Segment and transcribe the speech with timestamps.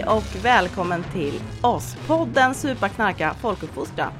[0.00, 4.12] Hej och välkommen till oss, podden Superknarka folkuppfostra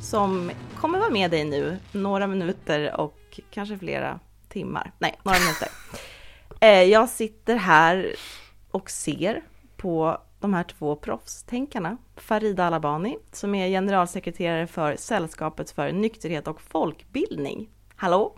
[0.00, 4.92] som kommer vara med dig nu några minuter och kanske flera timmar.
[4.98, 5.68] Nej, några minuter.
[6.60, 8.14] Eh, jag sitter här
[8.70, 9.42] och ser
[9.76, 11.96] på de här två proffstänkarna.
[12.16, 17.68] Farida Alabani som är generalsekreterare för Sällskapet för nykterhet och folkbildning.
[17.96, 18.36] Hallå!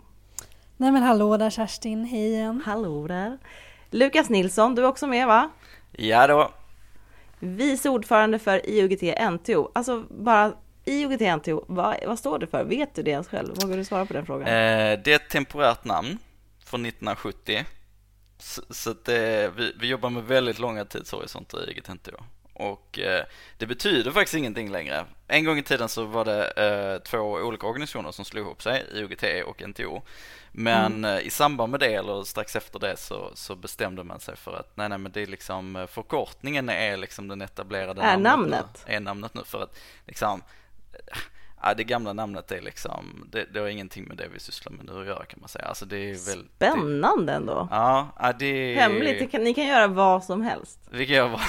[0.77, 2.61] Nej men hallå där Kerstin, hej igen.
[2.65, 3.37] Hallå där!
[3.89, 5.49] Lukas Nilsson, du är också med va?
[5.91, 6.51] Ja då.
[7.39, 9.71] Vice ordförande för IOGT NTO.
[9.75, 10.53] Alltså bara
[10.85, 12.63] IOGT NTO, vad, vad står det för?
[12.63, 13.55] Vet du det ens själv?
[13.61, 14.47] Vågar du svara på den frågan?
[14.47, 16.17] Eh, det är ett temporärt namn
[16.65, 17.65] från 1970.
[18.37, 22.23] Så, så det, eh, vi, vi jobbar med väldigt långa tidshorisonter i IOGT NTO.
[22.59, 23.23] Och eh,
[23.57, 25.05] det betyder faktiskt ingenting längre.
[25.27, 28.85] En gång i tiden så var det eh, två olika organisationer som slog ihop sig,
[28.93, 30.01] IOGT och NTO.
[30.51, 31.17] Men mm.
[31.17, 34.53] Eh, i samband med det eller strax efter det så, så, bestämde man sig för
[34.53, 38.83] att nej, nej, men det är liksom förkortningen är liksom den etablerade är namnet, namnet.
[38.85, 40.41] Är namnet nu för att liksom
[41.61, 44.85] Ja, det gamla namnet är liksom, det, det har ingenting med det vi sysslar med
[44.85, 45.65] nu att göra kan man säga.
[45.65, 47.67] Alltså det är väl, Spännande ändå.
[47.71, 48.75] Ja, det är...
[48.75, 50.79] Hemligt, kan, ni kan göra vad som helst.
[50.91, 51.41] Vi kan göra vad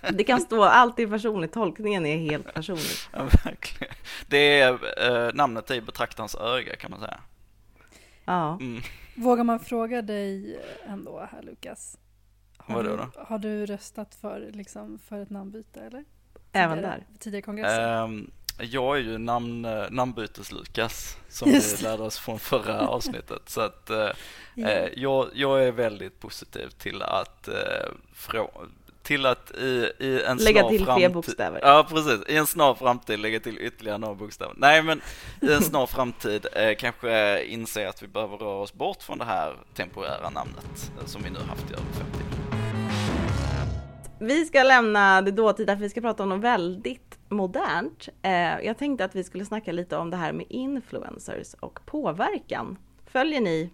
[0.14, 2.84] Det kan stå alltid personligt, tolkningen är helt personlig.
[3.12, 3.94] Ja, verkligen.
[4.26, 4.72] Det är,
[5.26, 7.20] eh, namnet är i betraktarens öga kan man säga.
[8.24, 8.58] Ja.
[8.60, 8.82] Mm.
[9.14, 11.98] Vågar man fråga dig ändå här Lukas?
[12.56, 13.08] Har Vadå då?
[13.14, 16.04] Du, har du röstat för, liksom, för ett namnbyte eller?
[16.52, 17.06] Även där?
[17.18, 18.02] Tidigare kongresser?
[18.02, 18.30] Um,
[18.62, 23.42] jag är ju namn, eh, namnbytes-Lukas som vi lärde oss från förra avsnittet.
[23.46, 24.08] Så att eh,
[24.56, 24.88] yeah.
[24.96, 27.54] jag, jag är väldigt positiv till att, eh,
[28.14, 28.50] frå,
[29.02, 31.60] till att i, i en lägga snar till framtid, fler bokstäver.
[31.62, 32.20] Ja, precis.
[32.28, 34.54] I en snar framtid lägga till ytterligare några bokstäver.
[34.56, 35.00] Nej, men
[35.40, 39.24] i en snar framtid eh, kanske inse att vi behöver röra oss bort från det
[39.24, 42.39] här temporära namnet eh, som vi nu haft i över 50 år.
[44.22, 48.08] Vi ska lämna det dåtida för vi ska prata om något väldigt modernt.
[48.22, 52.78] Eh, jag tänkte att vi skulle snacka lite om det här med influencers och påverkan.
[53.06, 53.70] Följer ni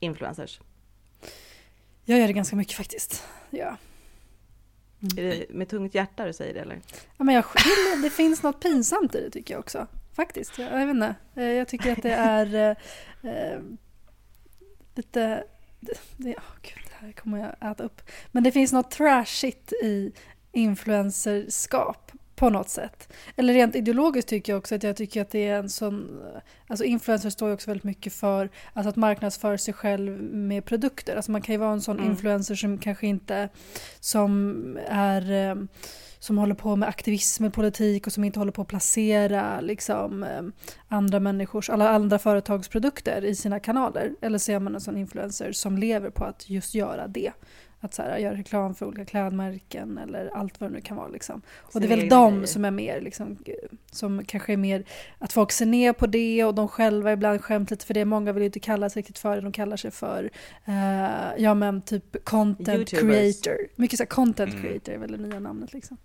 [0.00, 0.60] influencers?
[2.04, 3.24] Jag gör det ganska mycket faktiskt.
[3.50, 3.76] Ja.
[5.00, 5.18] Mm.
[5.18, 6.80] Är det med tungt hjärta du säger det eller?
[7.16, 7.44] Ja, men jag,
[8.02, 9.86] det finns något pinsamt i det tycker jag också.
[10.12, 10.58] Faktiskt.
[10.58, 11.14] Jag, jag vet inte.
[11.34, 12.76] Eh, jag tycker att det är
[13.22, 13.60] eh, eh
[14.94, 15.44] lite...
[15.80, 18.02] Det, det, oh Gud, det här kommer jag äta upp.
[18.32, 20.12] Men det finns något trashigt i
[20.52, 23.12] influencerskap på något sätt.
[23.36, 26.22] Eller rent ideologiskt tycker jag också att jag tycker att det är en sån...
[26.66, 31.16] Alltså influencers står ju också väldigt mycket för alltså att marknadsföra sig själv med produkter.
[31.16, 32.10] Alltså man kan ju vara en sån mm.
[32.10, 33.48] influencer som kanske inte...
[34.00, 35.50] Som är...
[35.50, 35.56] Eh,
[36.20, 40.22] som håller på med aktivism med politik och som inte håller på att placera liksom,
[40.22, 40.42] eh,
[40.88, 44.14] andra människors, alla andra företags produkter i sina kanaler.
[44.20, 47.32] Eller så är man en sån influencer som lever på att just göra det.
[47.80, 51.08] Att så här, göra reklam för olika klädmärken eller allt vad det nu kan vara.
[51.08, 51.42] Liksom.
[51.60, 53.38] Och det är väl de som är mer, liksom,
[53.90, 54.84] som kanske är mer
[55.18, 58.04] att folk ser ner på det och de själva ibland skämt lite för det.
[58.04, 60.30] Många vill ju inte kalla sig riktigt för det, de kallar sig för,
[60.68, 63.42] uh, ja men typ content YouTubers.
[63.42, 63.66] creator.
[63.76, 64.62] Mycket så här, content mm.
[64.62, 65.96] creator är väl det nya namnet liksom.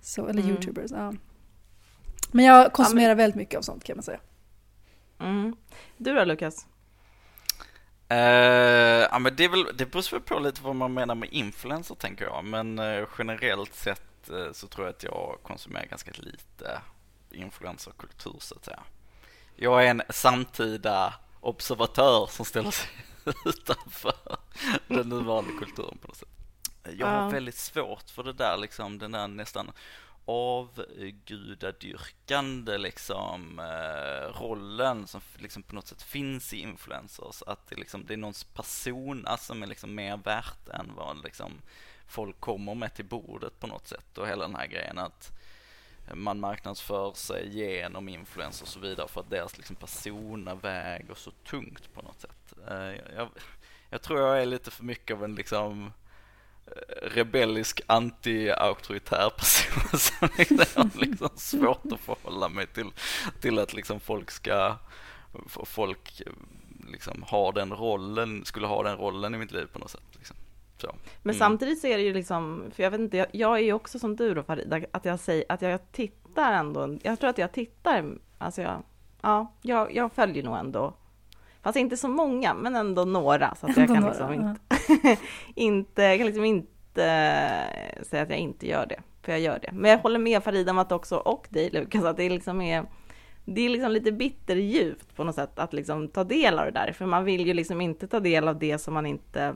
[0.00, 0.54] Så, eller mm.
[0.54, 1.14] youtubers, ja.
[2.32, 3.16] Men jag konsumerar ja, men...
[3.16, 4.20] väldigt mycket av sånt kan man säga.
[5.20, 5.56] Mm.
[5.96, 6.66] Du då Lukas?
[8.12, 11.94] Uh, ja, men det, är väl, det beror på lite vad man menar med influencer
[11.94, 12.44] tänker jag.
[12.44, 16.80] Men uh, generellt sett uh, så tror jag att jag konsumerar ganska lite
[17.30, 18.80] influencerkultur så att säga.
[19.56, 22.90] Jag är en samtida observatör som ställer sig
[23.44, 24.14] utanför
[24.88, 26.28] den nuvarande kulturen på något sätt.
[26.98, 29.72] Jag har väldigt svårt för det där liksom, den där nästan
[30.24, 37.42] avgudadyrkande liksom eh, rollen som liksom på något sätt finns i influencers.
[37.46, 41.52] Att det, liksom, det är någons persona som är liksom mer värt än vad liksom
[42.06, 44.18] folk kommer med till bordet på något sätt.
[44.18, 45.32] Och hela den här grejen att
[46.14, 51.30] man marknadsför sig genom influencers och så vidare för att deras liksom persona väger så
[51.30, 52.52] tungt på något sätt.
[52.68, 53.28] Eh, jag,
[53.90, 55.92] jag tror jag är lite för mycket av en liksom
[57.02, 62.90] rebellisk anti-auktoritär person som liksom har liksom svårt att förhålla mig till,
[63.40, 64.76] till att liksom folk ska,
[65.64, 66.22] folk
[66.92, 70.02] liksom har den rollen, skulle ha den rollen i mitt liv på något sätt.
[70.12, 70.36] Liksom.
[70.78, 70.94] Så.
[71.22, 71.38] Men mm.
[71.38, 73.98] samtidigt så är det ju liksom, för jag vet inte, jag, jag är ju också
[73.98, 77.52] som du då Farida, att jag säger, att jag tittar ändå, jag tror att jag
[77.52, 78.82] tittar, alltså jag,
[79.20, 80.94] ja, jag, jag följer nog ändå
[81.62, 83.54] Fast inte så många, men ändå några.
[83.54, 84.60] Så att jag kan liksom inte,
[85.54, 89.00] inte, jag kan liksom inte eh, säga att jag inte gör det.
[89.22, 89.70] För jag gör det.
[89.72, 92.86] Men jag håller med Farida om att också, och dig Lukas, att det liksom är
[93.44, 96.92] det är liksom lite bitterljuvt på något sätt att liksom ta del av det där.
[96.92, 99.54] För man vill ju liksom inte ta del av det som man inte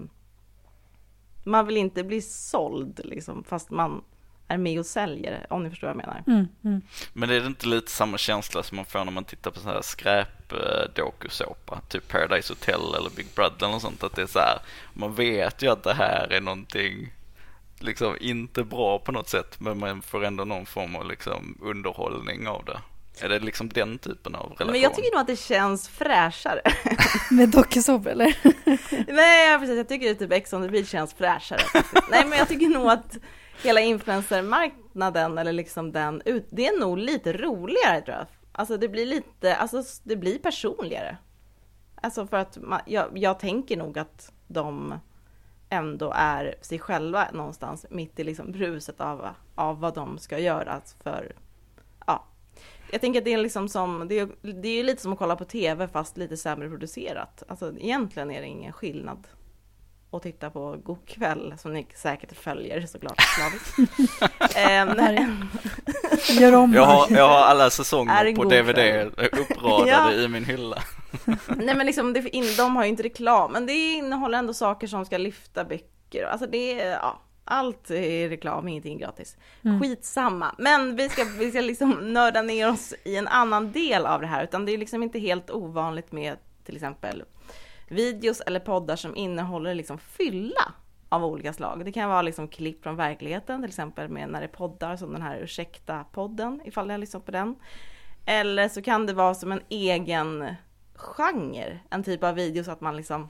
[1.45, 4.03] man vill inte bli såld liksom, fast man
[4.49, 6.23] är med och säljer, om ni förstår vad jag menar.
[6.27, 6.83] Mm, mm.
[7.13, 9.69] Men är det inte lite samma känsla som man får när man tittar på så
[9.69, 14.27] här skräp eh, dokusåpa, typ Paradise Hotel eller Big Brother eller sånt, att det är
[14.27, 14.59] så här,
[14.95, 17.13] man vet ju att det här är någonting
[17.79, 22.49] liksom inte bra på något sätt, men man får ändå någon form av liksom underhållning
[22.49, 22.81] av det.
[23.21, 24.73] Är det liksom den typen av relation?
[24.73, 26.61] Men jag tycker nog att det känns fräschare.
[27.31, 28.37] Med dokusåpor eller?
[29.13, 29.77] Nej, precis.
[29.77, 31.61] Jag tycker att typ Ex on the beach känns fräschare.
[32.11, 33.17] Nej, men jag tycker nog att
[33.65, 38.27] hela influencermarknaden eller liksom den, ut- det är nog lite roligare tror jag.
[38.53, 41.17] Alltså det blir lite, alltså det blir personligare.
[41.95, 44.95] Alltså för att man, jag, jag tänker nog att de
[45.69, 50.81] ändå är sig själva någonstans mitt i liksom bruset av, av vad de ska göra
[51.03, 51.33] för,
[52.07, 52.25] ja.
[52.93, 55.19] Jag tänker att det är liksom som, det är, det är ju lite som att
[55.19, 57.43] kolla på TV fast lite sämre producerat.
[57.49, 59.29] Alltså egentligen är det ingen skillnad
[60.11, 63.97] att titta på God kväll som ni säkert följer såklart slaviskt.
[64.57, 65.49] Ehm,
[66.41, 69.13] Gör om jag, har, jag har alla säsonger på DVD kväll.
[69.33, 70.13] uppradade Ja.
[70.13, 70.83] i min hylla.
[71.57, 74.87] Nej men liksom, det, in, de har ju inte reklam, men det innehåller ändå saker
[74.87, 76.25] som ska lyfta böcker.
[76.25, 79.37] Alltså det är, ja, allt är reklam, ingenting är gratis.
[79.65, 79.81] Mm.
[79.81, 80.55] Skitsamma.
[80.59, 84.27] Men vi ska, vi ska liksom nörda ner oss i en annan del av det
[84.27, 87.23] här, utan det är liksom inte helt ovanligt med till exempel
[87.89, 90.73] videos eller poddar som innehåller liksom fylla
[91.09, 91.85] av olika slag.
[91.85, 95.23] Det kan vara liksom klipp från verkligheten, till exempel med när det poddar som den
[95.23, 97.57] här Ursäkta-podden, ifall ni har lyssnat på den.
[98.27, 100.55] Eller så kan det vara som en egen
[100.95, 103.29] genre, en typ av video så att man liksom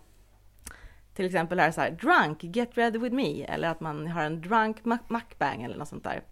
[1.14, 4.40] till exempel är så här drunk, get ready with me eller att man har en
[4.40, 6.22] drunk mukbang eller något sånt där.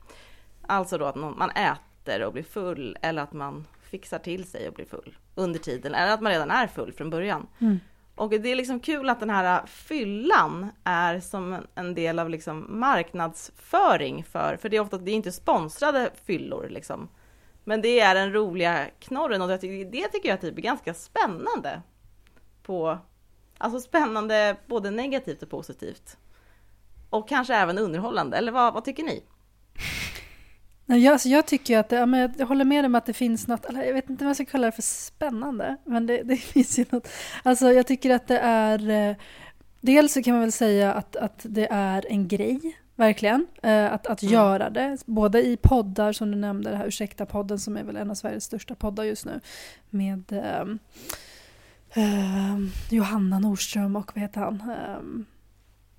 [0.66, 4.68] Alltså då att någon, man äter och blir full eller att man fixar till sig
[4.68, 7.46] och blir full under tiden eller att man redan är full från början.
[7.58, 7.80] Mm.
[8.14, 12.66] Och det är liksom kul att den här fyllan är som en- del av liksom
[12.68, 17.08] marknadsföring för, för det är ofta, det är inte sponsrade fyllor liksom.
[17.64, 21.82] Men det är den roliga knorren och det, det tycker jag typ är ganska spännande.
[22.62, 22.98] På,
[23.58, 26.16] alltså spännande både negativt och positivt.
[27.10, 29.24] Och kanske även underhållande, eller vad, vad tycker ni?
[30.86, 33.46] Jag, alltså jag tycker att det, ja, men jag- håller med om att det finns
[33.48, 36.78] något, jag vet inte vad jag ska kalla det för spännande, men det, det finns
[36.78, 37.08] ju något.
[37.42, 39.16] Alltså jag tycker att det är, eh,
[39.80, 42.60] dels så kan man väl säga att, att det är en grej,
[42.96, 44.34] verkligen, eh, att, att Mm.
[44.34, 44.98] göra det.
[45.06, 48.44] Både i poddar som du nämnde, det här Ursäkta-podden som är väl en av Sveriges
[48.44, 49.40] största poddar just nu,
[49.90, 50.78] med ehm,
[51.94, 54.60] ehm, Johanna Nordström och vad heter han?
[54.70, 55.24] Ehm,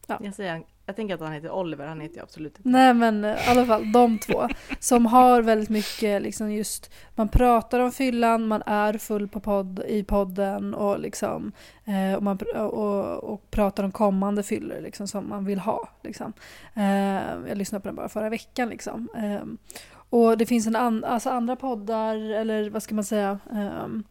[0.08, 0.20] Ja.
[0.24, 2.70] Jag, säger, jag tänker att han heter Oliver, han heter ju absolut inte.
[2.70, 4.48] Nej men eh, i alla fall de två
[4.80, 9.84] som har väldigt mycket liksom just man pratar om fyllan, man är full på podd,
[9.88, 11.52] i podden och liksom
[11.86, 16.34] eh, och, man, och, och pratar om kommande fyllor liksom som man vill ha liksom.
[16.74, 19.10] Eh, jag lyssnade på den bara förra veckan liksom.
[19.18, 19.76] Eh,
[20.10, 24.04] och det finns en an, alltså andra poddar eller vad ska man säga ehm,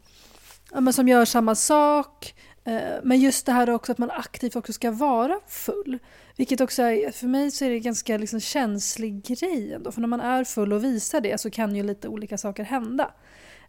[0.73, 2.35] men som gör samma sak.
[2.65, 5.99] Eh, Men just det här också att man aktivt också ska vara full.
[6.37, 9.93] Vilket också är, för mig så är det en ganska liksom känslig grej ändå.
[9.93, 13.11] För när man är full och visar det så kan ju lite olika saker hända.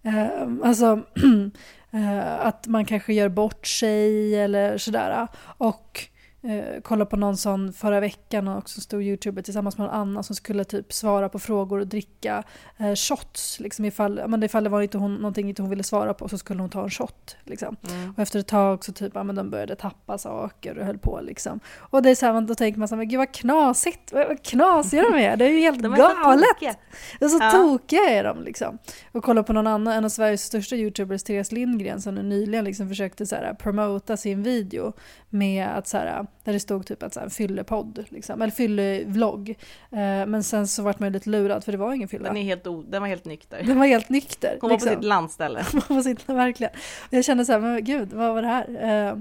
[0.03, 1.01] Eh, alltså
[1.91, 5.27] eh, att man kanske gör bort sig eller sådär.
[5.57, 6.09] Och
[6.45, 10.23] eh, kolla på någon sån förra veckan och också stor youtuber tillsammans med någon annan
[10.23, 12.43] som skulle typ svara på frågor och dricka
[12.77, 13.59] eh, shots.
[13.59, 16.37] Liksom ifall, men ifall det var inte hon, någonting inte hon ville svara på så
[16.37, 17.35] skulle hon ta en shot.
[17.43, 17.75] Liksom.
[17.89, 18.13] Mm.
[18.17, 21.19] Och efter ett tag så typ, ja, men de började tappa saker och höll på
[21.21, 21.59] liksom.
[21.77, 24.43] Och det är så här, då tänker man så här, men gud vad knasigt, vad
[24.43, 26.45] knasiga de är, det är ju helt De är så galet!
[26.53, 26.75] tokiga.
[27.19, 27.51] Det är så Ja.
[27.51, 28.77] tokiga är de liksom.
[29.15, 32.89] Och kolla på någon annan, en av Sveriges största youtubers, Therese Lindgren, som nyligen liksom
[32.89, 34.93] försökte så här, promota sin video
[35.29, 39.49] med att så här, där det stod typ att så här, fyllepodd, liksom, eller fyllevlogg.
[39.91, 42.27] Eh, men sen så vart man ju lite lurad för det var ingen fylla.
[42.27, 43.63] Den, är helt o, den var helt nykter.
[43.63, 44.57] Den var helt nykter.
[44.61, 44.89] Hon var liksom.
[44.95, 45.65] på sitt landställe.
[45.73, 46.73] Man får sitta verkligen.
[47.07, 49.09] Och jag kände så här, men gud, vad var det här?
[49.09, 49.17] Eh,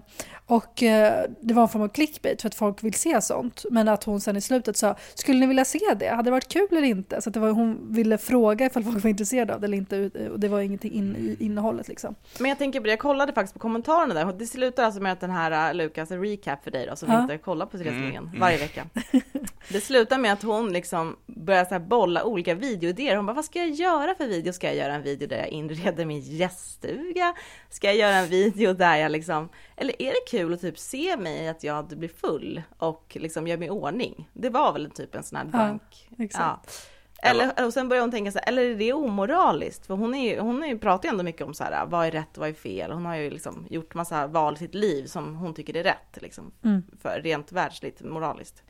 [0.46, 3.64] och eh, det var en form av clickbait för att folk vill se sånt.
[3.70, 6.08] Men att hon sen i slutet sa, skulle ni vilja se det?
[6.08, 7.22] Hade det varit kul eller inte?
[7.22, 10.10] Så att det var, hon ville fråga ifall folk var intresserade av det eller inte.
[10.32, 12.14] Och det var ingenting in, i innehållet liksom.
[12.38, 14.32] Men jag tänker på det, jag kollade faktiskt på kommentarerna där.
[14.32, 17.22] Det slutar alltså med att den här uh, Lukas, recap för dig då, som Ja.
[17.22, 18.86] inte kollar på Therese Mm, varje vecka.
[19.68, 23.16] Det slutar med att hon liksom börjar så här bolla olika videoidéer.
[23.16, 24.52] Hon bara, vad ska jag göra för video?
[24.52, 27.34] Ska jag göra en video där jag inreder min gäststuga?
[27.70, 31.16] Ska jag göra en video där jag liksom, eller är det kul att typ se
[31.16, 34.28] mig att jag blir full och liksom gör mig i ordning?
[34.32, 36.08] Det var väl typ en sån här Ja, bank.
[36.18, 36.86] Exakt.
[37.22, 37.30] Ja.
[37.30, 39.86] Eller, och sen börjar hon tänka så här, eller är det omoraliskt?
[39.86, 42.10] För hon, är ju, hon är pratar ju ändå mycket om så här, vad är
[42.10, 42.92] rätt och vad är fel?
[42.92, 46.22] Hon har ju liksom gjort massa val i sitt liv som hon tycker är rätt,
[46.22, 46.82] liksom, Mm.
[47.02, 48.62] för rent världsligt, moraliskt.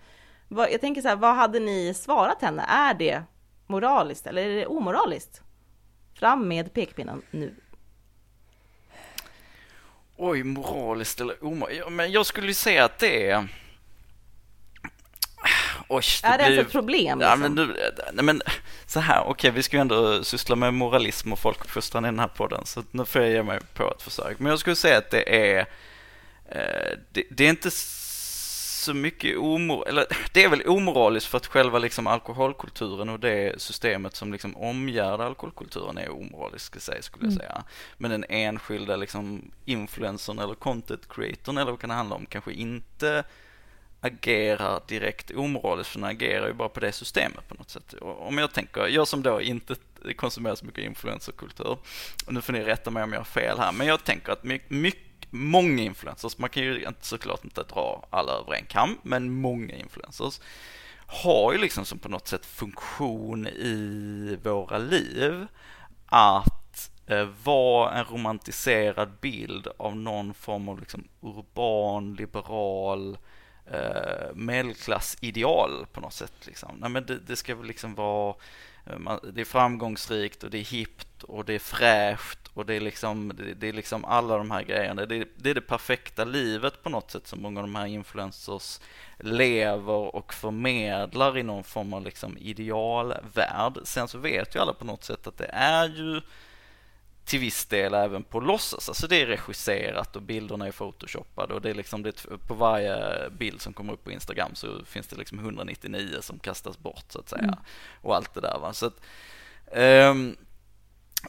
[0.48, 2.62] Jag tänker så här, vad hade ni svarat henne?
[2.62, 3.22] Är det
[3.66, 5.42] moraliskt eller är det omoraliskt?
[6.14, 7.54] Fram med pekpinnen nu.
[10.16, 11.90] Oj, moraliskt eller omoraliskt?
[11.90, 13.48] Men jag skulle ju säga att det är...
[15.88, 16.52] Oj, det är det blir...
[16.52, 17.20] ens ett problem?
[17.20, 17.54] Ja, Liksom?
[17.54, 18.42] men, nu, nej, men
[18.86, 22.28] så här, okej, vi ska ju ändå syssla med moralism och folkuppfostran i den här
[22.28, 24.38] podden, så nu får jag ge mig på ett försök.
[24.38, 25.58] Men jag skulle säga att det är,
[26.48, 27.70] eh, det, det är inte
[28.84, 29.88] så mycket omor...
[29.88, 34.56] eller det är väl omoraliskt för att själva liksom alkoholkulturen och det systemet som liksom
[34.56, 37.38] omgärdar alkoholkulturen är omoraliskt, jag säga, skulle jag Mm.
[37.38, 37.64] säga.
[37.98, 42.52] Men den enskilda liksom influencern eller content creatorn eller vad kan det handla om kanske
[42.52, 43.24] inte
[44.00, 47.92] agerar direkt omoraliskt, för den agerar ju bara på det systemet på något sätt.
[47.92, 49.74] Och om jag tänker, jag som då inte
[50.16, 51.78] konsumerar så mycket influencerkultur,
[52.26, 54.44] och nu får ni rätta mig om jag har fel här, men jag tänker att
[54.68, 59.32] mycket många influencers, man kan ju inte, såklart inte dra alla över en kam, men
[59.32, 60.40] många influencers
[61.06, 65.46] har ju liksom som på något sätt funktion i våra liv
[66.06, 73.18] att eh, vara en romantiserad bild av någon form av liksom urban, liberal,
[73.66, 76.46] eh, medelklassideal på något sätt.
[76.46, 76.76] Liksom.
[76.78, 78.34] Nej, men det, det ska väl liksom vara,
[78.86, 82.80] eh, det är framgångsrikt och det är hippt och det är fräscht och det är
[82.80, 85.06] liksom, det, är liksom alla de här grejerna.
[85.06, 88.80] Det, det är det perfekta livet på något sätt som många av de här influencers
[89.18, 93.78] lever och förmedlar i någon form av liksom idealvärld.
[93.84, 96.20] Sen så vet ju alla på något sätt att det är ju
[97.24, 98.88] till viss del även på låtsas.
[98.88, 103.30] Alltså det är regisserat och bilderna är photoshoppade och det är liksom det, på varje
[103.30, 107.18] bild som kommer upp på Instagram så finns det liksom 199 som kastas bort så
[107.18, 107.42] att säga.
[107.42, 107.56] Mm.
[108.02, 108.72] Och allt det där va.
[108.72, 109.00] Så att,
[109.72, 110.36] ehm,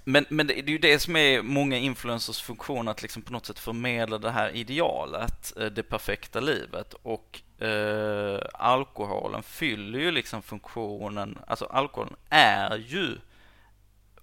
[0.03, 3.45] men, men det är ju det som är många influencers funktion, att liksom på något
[3.45, 6.93] sätt förmedla det här idealet, eh, det perfekta livet.
[6.93, 13.17] Och eh, alkoholen fyller ju liksom funktionen, alltså alkoholen är ju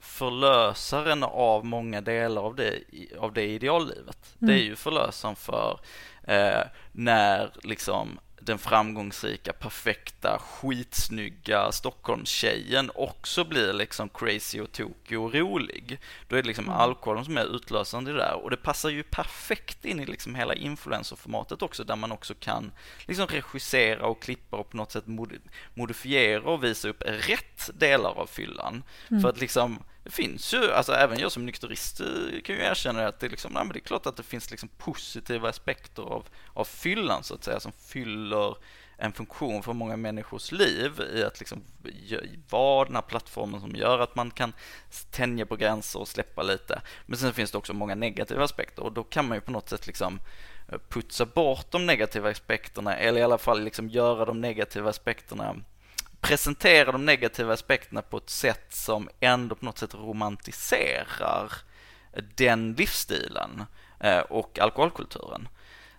[0.00, 2.79] förlösaren av många delar av det,
[3.19, 4.35] av det ideallivet.
[4.41, 4.55] Mm.
[4.55, 5.81] Det är ju förlösaren för
[6.23, 6.62] eh,
[6.93, 15.99] när liksom den framgångsrika, perfekta, skitsnygga Stockholmstjejen också blir liksom crazy och tokig och rolig.
[16.29, 16.77] Då är det liksom Mm.
[16.77, 20.35] alkoholen som är utlösande i det där och det passar ju perfekt in i liksom
[20.35, 22.73] hela influencerformatet också där man också kan
[23.07, 25.41] liksom regissera och klippa och på något sätt modi-
[25.75, 28.83] modifiera och visa upp rätt delar av fyllan.
[29.11, 29.23] Mm.
[29.23, 32.07] För att liksom det finns ju, alltså även jag som nykterist eh,
[32.45, 34.51] kan ju erkänna att det är liksom, nej men det är klart att det finns
[34.51, 38.57] liksom positiva aspekter av, av fyllan så att säga som fyller
[38.97, 41.63] en funktion för många människors liv i att liksom
[42.51, 44.53] vara den här plattformen som gör att man kan
[45.11, 46.83] tänja på gränser och släppa lite.
[47.07, 49.69] Men sen finns det också många negativa aspekter och då kan man ju på något
[49.69, 50.21] sätt liksom
[50.69, 55.57] eh, putsa bort de negativa aspekterna eller i alla fall liksom göra de negativa aspekterna
[56.23, 61.52] presentera de negativa aspekterna på ett sätt som ändå på något sätt romantiserar
[62.35, 63.64] den livsstilen
[64.00, 65.49] eh, och alkoholkulturen.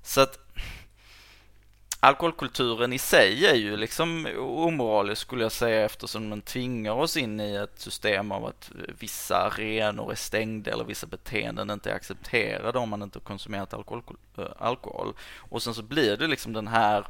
[0.01, 0.39] Så att
[1.99, 7.39] alkoholkulturen i sig är ju liksom omoralisk skulle jag säga eftersom den tvingar oss in
[7.39, 12.79] i ett system av att vissa arenor är stängda eller vissa beteenden inte är accepterade
[12.79, 14.03] om man inte har konsumerat alkohol.
[14.37, 15.13] Eh, alkohol.
[15.37, 17.07] Och sen så blir det liksom den här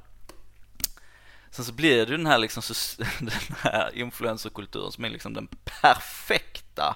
[1.54, 2.64] Sen så blir det ju den här, liksom,
[3.20, 5.48] den här influencerkulturen som är liksom den
[5.82, 6.96] perfekta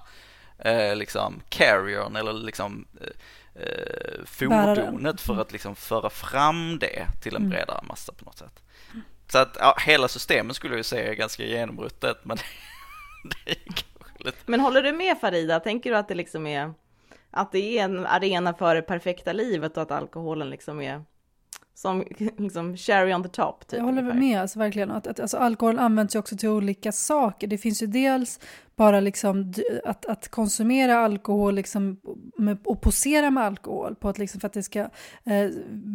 [0.59, 7.35] eh, liksom carriern eller liksom eh, eh, fordonet för att liksom föra fram det till
[7.35, 7.49] en Mm.
[7.49, 8.63] bredare massa på något sätt.
[9.27, 12.37] Så att ja, hela systemet skulle jag ju säga är ganska genombruttet men
[13.45, 15.59] det är kanske lite Men håller du med Farida?
[15.59, 16.73] Tänker du att det liksom är
[17.31, 21.03] att det är en arena för det perfekta livet och att alkoholen liksom är
[21.77, 22.03] som
[22.38, 23.67] liksom cherry on the top?
[23.67, 24.19] Typ, Jag håller ungefär?
[24.19, 24.91] med, alltså, verkligen.
[24.91, 27.48] Att, att, alltså, alkohol används ju också till olika saker.
[27.48, 28.39] Det finns ju dels
[28.77, 29.53] bara liksom
[29.86, 31.98] att, att konsumera alkohol liksom,
[32.38, 35.50] med, och posera med alkohol på att liksom, för att det ska, eh,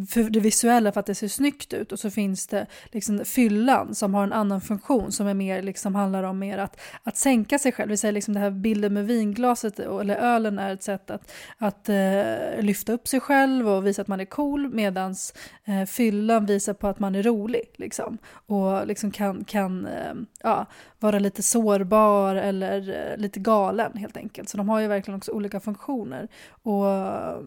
[0.08, 1.92] för det visuella för att det ser snyggt ut.
[1.92, 5.94] Och så finns det liksom fyllan som har en annan funktion som är mer, liksom,
[5.94, 7.90] handlar om mer att, att sänka sig själv.
[7.90, 11.88] Vi säger liksom det här bilden med vinglaset eller ölen är ett sätt att, att
[11.88, 15.34] uh, lyfta upp sig själv och visa att man är cool medans
[15.68, 18.18] uh, fyllan visar på att man är rolig liksom.
[18.46, 20.66] och liksom kan, kan uh, ja,
[20.98, 24.48] vara lite sårbar eller eh, lite galen helt enkelt.
[24.48, 26.28] Så de har ju verkligen också olika funktioner.
[26.62, 27.40] Och eh,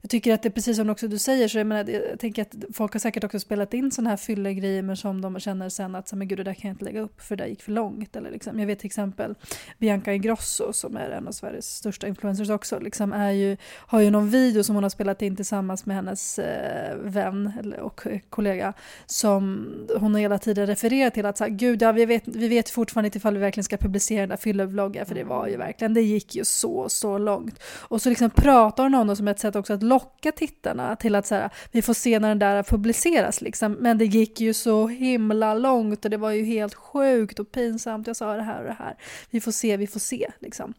[0.00, 2.42] jag tycker att det är precis som också du säger, så jag, menar, jag tänker
[2.42, 5.94] att folk har säkert också spelat in sådana här fyllegrejer men som de känner sen
[5.94, 8.16] att men gud det där kan jag inte lägga upp för det gick för långt.
[8.16, 8.60] Eller liksom.
[8.60, 9.34] Jag vet till exempel
[9.78, 14.10] Bianca Ingrosso som är en av Sveriges största influencers också, liksom är ju, har ju
[14.10, 18.72] någon video som hon har spelat in tillsammans med hennes eh, vän och kollega
[19.06, 22.48] som hon har hela tiden refererat till att så här, gud ja vi vet, vi
[22.48, 25.56] vet fortfarande inte ifall vi verkligen ska publicera den där fyllevloggen för det var ju
[25.56, 27.62] verkligen, det gick ju så, så långt.
[27.62, 31.14] Och så liksom pratar hon om det som ett sätt också att locka tittarna till
[31.14, 33.72] att så här, vi får se när den där publiceras liksom.
[33.72, 38.06] Men det gick ju så himla långt och det var ju helt sjukt och pinsamt.
[38.06, 38.96] Jag sa det här och det här.
[39.30, 40.74] Vi får se, vi får se liksom.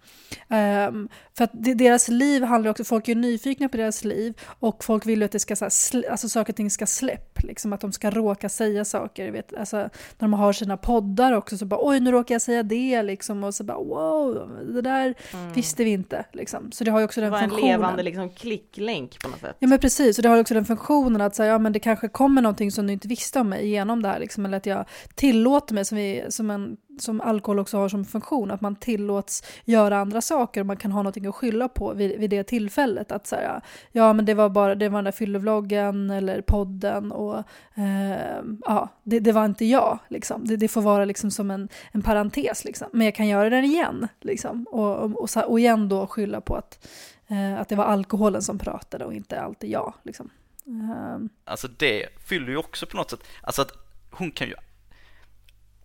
[0.47, 5.05] Um, för att deras liv handlar också, folk är nyfikna på deras liv och folk
[5.05, 6.85] vill ju att det ska, så här, alltså saker och ting ska
[7.43, 9.31] liksom att de ska råka säga saker.
[9.31, 12.63] Vet, alltså, när de har sina poddar också så bara oj nu råkar jag säga
[12.63, 15.53] det liksom och så bara wow, det där mm.
[15.53, 16.71] visste vi inte liksom.
[16.71, 17.49] Så det har ju också den funktionen.
[17.55, 19.55] Det var en levande liksom klicklänk på något sätt.
[19.59, 22.07] Ja men precis, och det har också den funktionen att säga ja men det kanske
[22.07, 24.85] kommer någonting som du inte visste om mig genom det här liksom, eller att jag
[25.15, 29.43] tillåter mig som, vi, som en som alkohol också har som funktion, att man tillåts
[29.65, 33.11] göra andra saker och man kan ha någonting att skylla på vid, vid det tillfället.
[33.11, 37.37] Att säga, ja men det var bara det var den där fyllevloggen eller podden och
[37.75, 39.99] eh, ja, det, det, var inte jag.
[40.07, 40.45] Liksom.
[40.45, 42.87] Det, det, får vara liksom som en, en parentes, liksom.
[42.91, 44.07] men jag kan göra den igen.
[44.21, 44.63] Liksom.
[44.63, 46.87] Och, och, och, och igen då skylla på att,
[47.27, 49.93] eh, att det var alkoholen som pratade och inte alltid jag.
[50.03, 50.29] Liksom.
[50.65, 51.17] Eh.
[51.45, 53.71] Alltså det fyller ju också på något sätt, alltså att
[54.11, 54.55] hon kan ju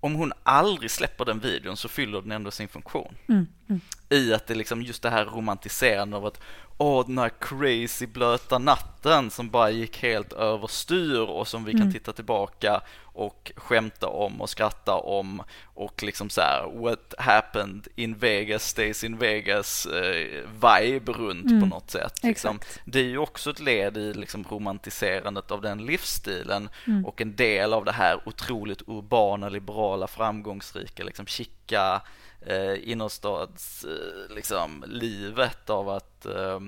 [0.05, 3.15] om hon aldrig släpper den videon så fyller den ändå sin funktion.
[3.29, 3.81] Mm, mm.
[4.09, 6.41] I att det liksom just det här romantiserande av att
[6.79, 11.83] åh den här crazy blöta natten som bara gick helt överstyr och som vi mm.
[11.83, 17.89] kan titta tillbaka och skämta om och skratta om och liksom så här what happened
[17.95, 21.61] in Vegas stays in Vegas eh, vibe runt mm.
[21.61, 22.23] på något sätt.
[22.23, 22.61] Liksom.
[22.85, 27.07] Det är ju också ett led i liksom romantiserandet av den livsstilen mm.
[27.07, 32.03] och en del av det här otroligt urbana, liberala, framgångsrika, liksom chicka
[32.47, 36.61] eh, innerstads eh, liksom, livet av att eh,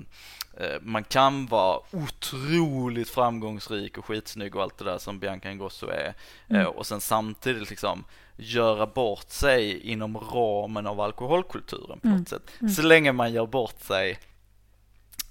[0.57, 5.87] eh, man kan vara otroligt framgångsrik och skitsnygg och allt det där som Bianca Ingrosso
[5.87, 6.13] är
[6.49, 6.61] mm.
[6.61, 8.03] eh, och sen samtidigt liksom
[8.37, 12.19] göra bort sig inom ramen av alkoholkulturen på mm.
[12.19, 12.51] något sätt.
[12.61, 12.73] Mm.
[12.73, 14.19] Så länge man gör bort sig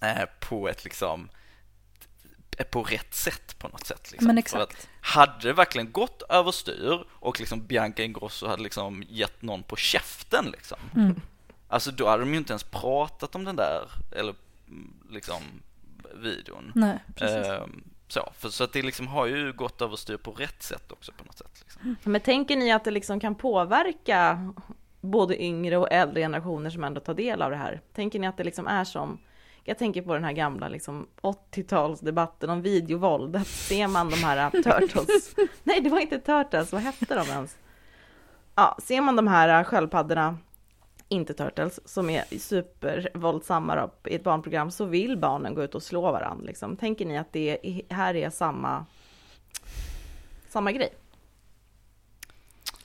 [0.01, 1.29] eh, på ett liksom
[2.65, 4.11] på rätt sätt på något sätt.
[4.11, 4.27] Liksom.
[4.27, 4.53] Men exakt.
[4.53, 9.63] För att hade det verkligen gått överstyr och liksom Bianca Ingrosso hade liksom gett någon
[9.63, 10.79] på käften liksom.
[10.95, 11.21] Mm.
[11.69, 14.35] Alltså då hade de ju inte ens pratat om den där, eller
[15.11, 15.43] liksom
[16.15, 16.73] videon.
[16.75, 17.47] Nej, precis.
[17.47, 17.67] Eh,
[18.09, 21.25] så, för, så att det liksom har ju gått överstyr på rätt sätt också på
[21.25, 21.65] något sätt.
[21.65, 21.97] Liksom.
[22.03, 24.53] Men tänker ni att det liksom kan påverka
[25.01, 27.81] både yngre och äldre generationer som ändå tar del av det här?
[27.93, 29.19] Tänker ni att det liksom är som
[29.69, 33.47] jag tänker på den här gamla liksom 80-talsdebatten om videovåld.
[33.47, 37.57] Ser man de här Turtles, nej det var inte Turtles, vad hette de ens?
[38.55, 40.39] Ja, ser man de här uh, sköldpaddorna,
[41.09, 46.01] inte Turtles, som är supervåldsamma i ett barnprogram så vill barnen gå ut och slå
[46.01, 46.47] varandra.
[46.47, 46.77] Liksom.
[46.77, 47.59] Tänker ni att det
[47.91, 48.87] här är samma,
[50.49, 50.95] samma grej?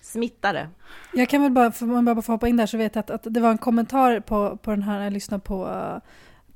[0.01, 0.69] Smittare.
[1.13, 3.09] Jag kan väl bara, om jag bara får hoppa in där så vet jag att,
[3.09, 5.97] att det var en kommentar på, på den här när jag lyssnade på uh,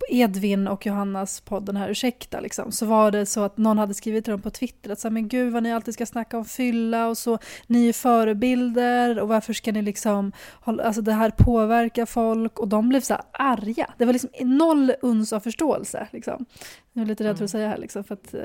[0.09, 3.93] Edvin och Johannas podd, den här Ursäkta, liksom, så var det så att någon hade
[3.93, 6.37] skrivit till dem på Twitter att så här, men gud vad ni alltid ska snacka
[6.37, 10.31] om fylla och så, ni är förebilder och varför ska ni liksom,
[10.63, 13.93] alltså det här påverkar folk och de blev så här arga.
[13.97, 16.07] Det var liksom noll uns av förståelse.
[16.11, 16.45] Liksom.
[16.93, 17.61] Jag är lite rädd för att mm.
[17.61, 18.41] säga här liksom, för att eh,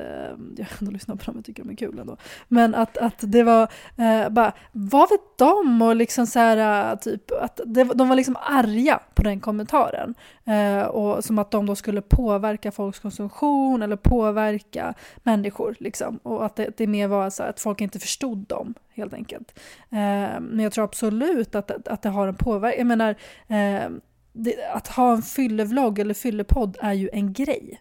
[0.57, 2.17] jag ändå lyssnar på dem och tycker de är kul ändå.
[2.49, 3.63] Men att, att det var
[3.97, 5.83] eh, bara, vad vet de?
[5.83, 10.15] Och liksom så här, typ, att det, de var liksom arga på den kommentaren.
[10.45, 15.77] Eh, och som att att de då skulle påverka folks konsumtion eller påverka människor.
[15.79, 16.17] Liksom.
[16.23, 19.59] Och att det, det mer var så att folk inte förstod dem helt enkelt.
[19.91, 22.79] Eh, men jag tror absolut att, att det har en påverkan.
[22.79, 23.11] Jag menar,
[23.49, 23.91] eh,
[24.33, 27.81] det, att ha en fyllevlogg eller fyllepodd är ju en grej.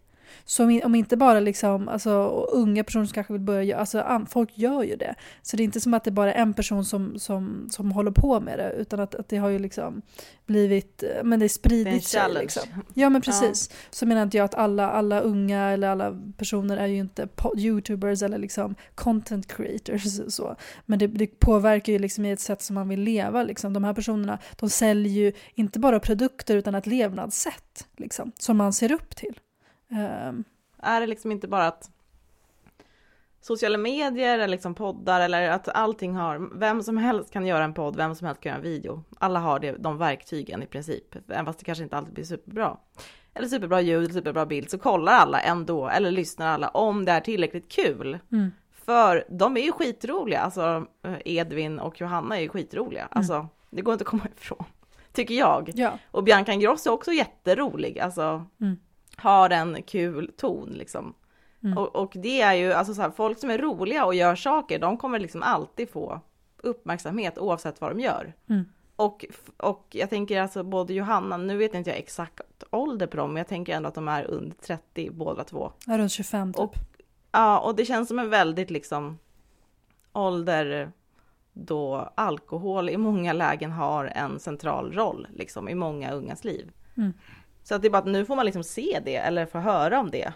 [0.50, 2.12] Så om inte bara liksom, alltså,
[2.52, 5.16] unga personer som kanske vill börja alltså folk gör ju det.
[5.42, 8.12] Så det är inte som att det bara är en person som, som, som håller
[8.12, 10.02] på med det, utan att, att det har ju liksom
[10.46, 12.22] blivit, men det är spridit sig.
[12.34, 12.64] Liksom.
[12.94, 13.70] Ja men precis.
[13.72, 13.76] Ja.
[13.90, 18.22] Så menar inte jag att alla, alla unga eller alla personer är ju inte youtubers
[18.22, 20.04] eller liksom content creators.
[20.28, 20.56] Så.
[20.86, 23.44] Men det, det påverkar ju liksom i ett sätt som man vill leva.
[23.44, 23.74] Liksom.
[23.74, 28.74] De här personerna de säljer ju inte bara produkter utan ett levnadssätt liksom, som man
[28.74, 29.40] ser upp till.
[29.92, 30.44] Um,
[30.78, 31.90] är det liksom inte bara att
[33.42, 37.74] sociala medier eller liksom poddar eller att allting har, vem som helst kan göra en
[37.74, 39.04] podd, vem som helst kan göra en video.
[39.20, 42.78] Alla har det, de verktygen i princip, även fast det kanske inte alltid blir superbra.
[43.34, 47.12] eller superbra ljud, eller superbra bild, så kollar alla ändå, eller lyssnar alla om det
[47.12, 48.20] är tillräckligt kul.
[48.32, 48.52] Mm.
[48.72, 53.08] För de är ju skitroliga, alltså eh, Edvin och Johanna är ju skitroliga.
[53.12, 54.64] Alltså, det går inte att komma ifrån,
[55.14, 55.72] tycker jag.
[55.76, 55.98] Ja.
[56.12, 58.78] Och Bianca Ingrosso är också jätterolig, alltså Mm.
[59.20, 61.14] Har en kul ton liksom.
[61.64, 61.78] Mm.
[61.78, 64.80] Och, och det är ju, alltså så här, folk som är roliga och gör saker,
[64.80, 66.20] de kommer liksom alltid få
[66.58, 68.34] uppmärksamhet oavsett vad de gör.
[68.50, 68.66] Mm.
[68.96, 69.26] Och,
[69.58, 73.38] och jag tänker alltså både Johanna, nu vet inte jag exakt ålder på dem, men
[73.38, 75.72] jag tänker ändå att de är under 30 båda två.
[75.88, 76.60] Ja, Runt 25 typ.
[76.64, 76.76] Och-
[77.32, 79.18] Ja, och det känns som en väldigt liksom
[80.14, 80.92] ålder
[81.54, 86.72] då alkohol i många lägen har en central roll liksom i många ungas liv.
[86.98, 87.14] Mm.
[87.70, 90.00] Så att det är bara att nu får man liksom se det eller få höra
[90.00, 90.34] om det.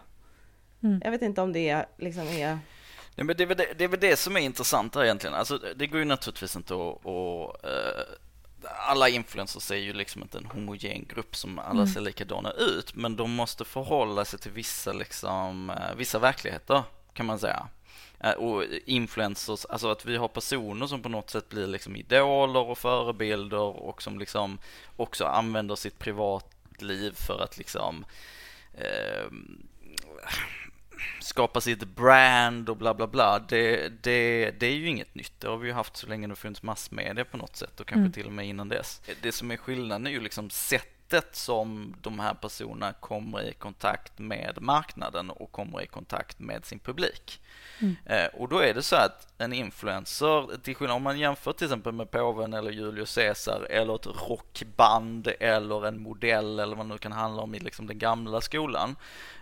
[0.84, 1.02] Mm.
[1.04, 2.60] Jag vet inte om det liksom är...
[3.15, 5.34] Nej, men det, är väl det, det är väl det som är intressant här egentligen.
[5.36, 7.06] Alltså, det går ju naturligtvis inte att...
[7.06, 8.04] att eh,
[8.89, 11.88] alla influencers är ju liksom inte en homogen grupp som alla Mm.
[11.88, 17.26] ser likadana ut, men de måste förhålla sig till vissa, liksom, eh, vissa verkligheter kan
[17.26, 17.67] man säga.
[18.19, 22.60] Eh, Och influencers, alltså att vi har personer som på något sätt blir liksom idoler
[22.69, 24.58] och förebilder och som liksom
[24.98, 26.00] också använder sitt
[26.73, 28.05] privatliv för att liksom
[28.73, 29.31] eh,
[31.21, 33.39] skapa sitt brand och bla bla bla.
[33.39, 35.39] Det, det, det är ju inget nytt.
[35.39, 37.99] Det har vi ju haft så länge det funnits massmedia på något sätt och kanske
[37.99, 38.12] Mm.
[38.12, 39.01] till och med innan dess.
[39.21, 40.49] Det som är skillnaden är ju liksom
[41.13, 46.65] sättet som de här personerna kommer i kontakt med marknaden och kommer i kontakt med
[46.65, 47.41] sin publik.
[47.80, 47.95] Mm.
[48.06, 51.65] Eh, och då är det så att en influencer, till skillnad om man jämför till
[51.65, 56.89] exempel med påven eller Julius Caesar eller ett rockband eller en modell eller vad det
[56.89, 58.95] nu kan handla om i liksom den gamla skolan,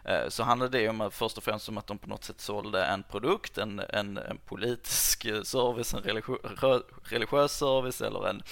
[0.06, 2.42] eh, så handlar det om att först och främst om att de på något sätt
[2.42, 8.44] sålde en produkt, en, en, en politisk service, en religiö- religiös service eller en,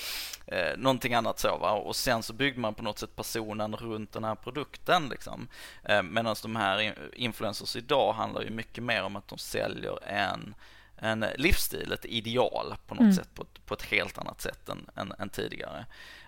[0.48, 1.72] eh, någonting annat så va.
[1.72, 5.48] Och sen så byggde man på något sätt personen runt den här produkten liksom.
[5.84, 10.04] Eh, Medan de här in- influencers idag handlar ju mycket mer om att de säljer
[10.10, 10.56] en
[11.02, 13.14] en livsstil, ett ideal på något Mm.
[13.14, 15.86] sätt, på ett, på ett helt annat sätt än, än, än tidigare.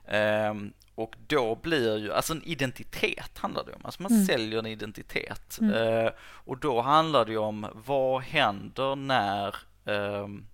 [0.08, 4.26] Ehm, och då blir ju, alltså en identitet handlar det om, alltså man Mm.
[4.26, 5.58] säljer en identitet.
[5.62, 5.74] Mm.
[6.06, 10.46] Eh, och då handlar det ju om vad händer när ehm,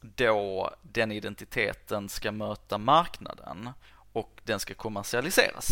[0.00, 3.70] då den identiteten ska möta marknaden
[4.12, 5.68] och den ska kommersialiseras.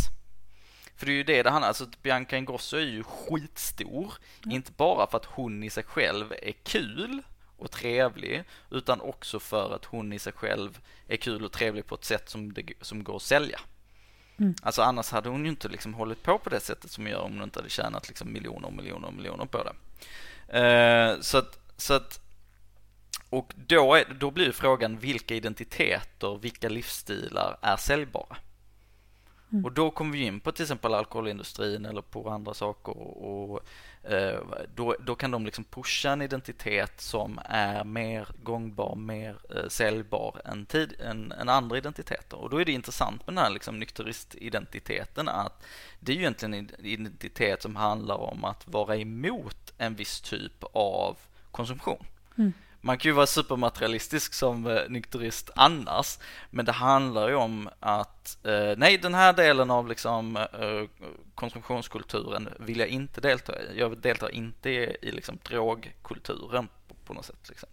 [0.97, 4.13] För det är ju det det handlar alltså Bianca Ingrosso är ju skitstor,
[4.45, 4.53] Ja.
[4.53, 7.23] inte bara för att hon i sig själv är kul
[7.57, 11.95] och trevlig, utan också för att hon i sig själv är kul och trevlig på
[11.95, 13.61] ett sätt som, det, som går att sälja.
[14.39, 14.55] Mm.
[14.63, 17.21] Alltså annars hade hon ju inte liksom hållit på på det sättet som hon gör
[17.21, 19.75] om hon inte hade tjänat liksom miljoner och miljoner och miljoner på det.
[20.59, 22.21] Eh, så att, så att
[23.31, 28.37] och då, är, då blir frågan vilka identiteter, vilka livsstilar är säljbara?
[29.53, 29.65] Mm.
[29.65, 33.63] Och då kommer vi in på till exempel alkoholindustrin eller på andra saker och, och
[34.11, 34.41] eh,
[34.75, 40.41] då, då kan de liksom pusha en identitet som är mer gångbar, mer eh, säljbar
[40.45, 42.37] än, tid, än, än andra identiteter.
[42.37, 45.65] Och då är det intressant med den här liksom nykteristidentiteten att
[46.01, 50.65] det är ju egentligen en identitet som handlar om att vara emot en viss typ
[50.73, 51.17] av
[51.51, 52.05] konsumtion.
[52.39, 52.53] Mm.
[52.89, 56.19] Man kan ju vara supermaterialistisk som eh, nykterist annars,
[56.51, 62.49] men det handlar ju om att eh, nej, den här delen av liksom eh, konsumtionskulturen
[62.61, 63.79] vill jag inte delta i.
[63.79, 67.49] Jag deltar inte i, i liksom drogkulturen på, på något sätt.
[67.49, 67.69] Liksom.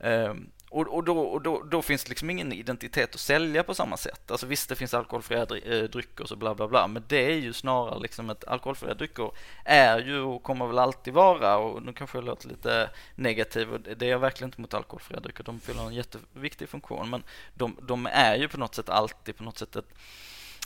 [0.00, 3.74] Ehm, och, och, då, och då, då finns det liksom ingen identitet att sälja på
[3.74, 4.30] samma sätt.
[4.30, 7.36] Alltså visst, det finns alkoholfria eh, drycker och så bla bla bla, men det är
[7.36, 9.30] ju snarare liksom att alkoholfria drycker
[9.64, 13.80] är ju och kommer väl alltid vara, och nu kanske jag låter lite negativ, och
[13.80, 17.22] det är jag verkligen inte mot alkoholfria drycker, de fyller en jätteviktig funktion, men
[17.54, 19.94] de, de är ju på något sätt alltid på något sätt ett,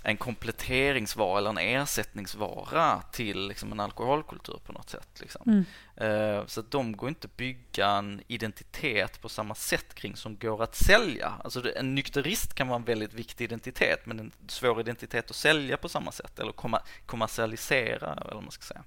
[0.03, 5.09] en kompletteringsvara eller en ersättningsvara till liksom en alkoholkultur på något sätt.
[5.21, 5.43] Liksom.
[5.47, 5.65] Mm.
[5.97, 10.37] Eh, Så att de går inte att bygga en identitet på samma sätt kring som
[10.37, 11.33] går att sälja.
[11.45, 15.77] Alltså en nykterist kan vara en väldigt viktig identitet men en svår identitet att sälja
[15.77, 18.85] på samma sätt eller komma, kommersialisera eller vad man ska säga.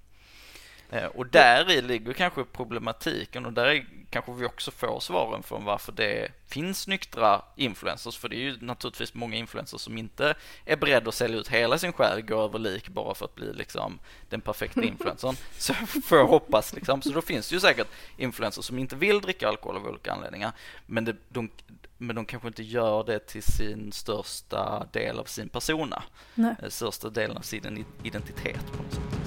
[0.92, 5.44] Eh, Och där i ligger kanske problematiken och där är, kanske vi också får svaren
[5.44, 8.18] från varför det finns nyktra influencers.
[8.18, 11.78] För det är ju naturligtvis många influencers som inte är beredda att sälja ut hela
[11.78, 14.00] sin själ, gå över lik bara för att bli liksom
[14.30, 15.36] den perfekta influencern.
[15.58, 17.02] Så får jag hoppas liksom.
[17.02, 20.52] Så då finns det ju säkert influencers som inte vill dricka alkohol av olika anledningar.
[20.86, 21.50] Men, det, de,
[21.98, 26.04] men de kanske inte gör det till sin största del av sin persona.
[26.36, 26.56] Nej.
[26.64, 29.21] Eh, Största delen av sin identitet på något sätt.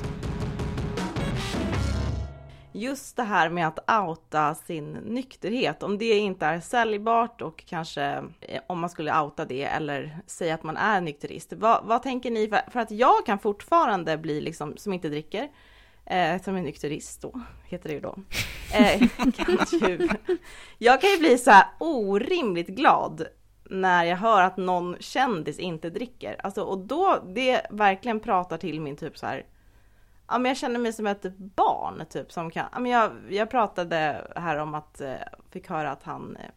[2.74, 8.02] Just det här med att outa sin nykterhet, om det inte är säljbart och kanske
[8.40, 11.52] eh, om man skulle outa det eller säga att man är nykterist.
[11.52, 12.48] Vad, vad tänker ni?
[12.48, 15.48] För, för, att jag kan fortfarande bli liksom, som inte dricker,
[16.06, 18.16] eh, som en nykterist då, heter det ju då.
[18.74, 20.08] Eh, kan ju,
[20.78, 23.26] jag kan ju bli så här orimligt glad
[23.70, 26.36] när jag hör att någon kändis inte dricker.
[26.38, 29.46] Alltså, och då, det verkligen pratar till min typ så här
[30.28, 33.50] ja, men jag känner mig som ett barn typ som kan, ja, men jag, jag
[33.50, 35.14] pratade här om att, eh,
[35.50, 36.50] fick höra att han eh,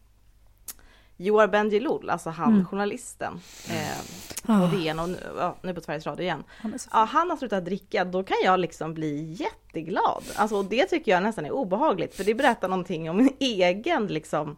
[1.19, 2.65] Joar Bendjelloul, alltså han mm.
[2.65, 3.97] journalisten eh,
[4.45, 4.75] på oh.
[4.75, 6.43] DN och nu, ja, nu på Sveriges Radio igen.
[6.49, 10.23] Han, ja, han har slutat dricka, då kan jag liksom bli jätteglad.
[10.35, 14.07] Alltså, och det tycker jag nästan är obehagligt, för det berättar någonting om min egen
[14.07, 14.57] liksom,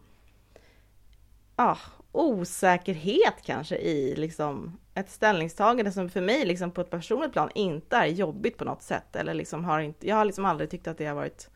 [1.56, 1.76] ah,
[2.12, 7.96] osäkerhet kanske i liksom ett ställningstagande som för mig liksom på ett personligt plan inte
[7.96, 9.16] är jobbigt på något sätt.
[9.16, 11.50] Eller liksom har inte, jag har liksom aldrig tyckt att det har varit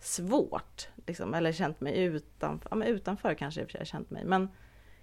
[0.00, 4.48] svårt liksom, eller känt mig utanför, ja, men utanför kanske jag har känt mig, men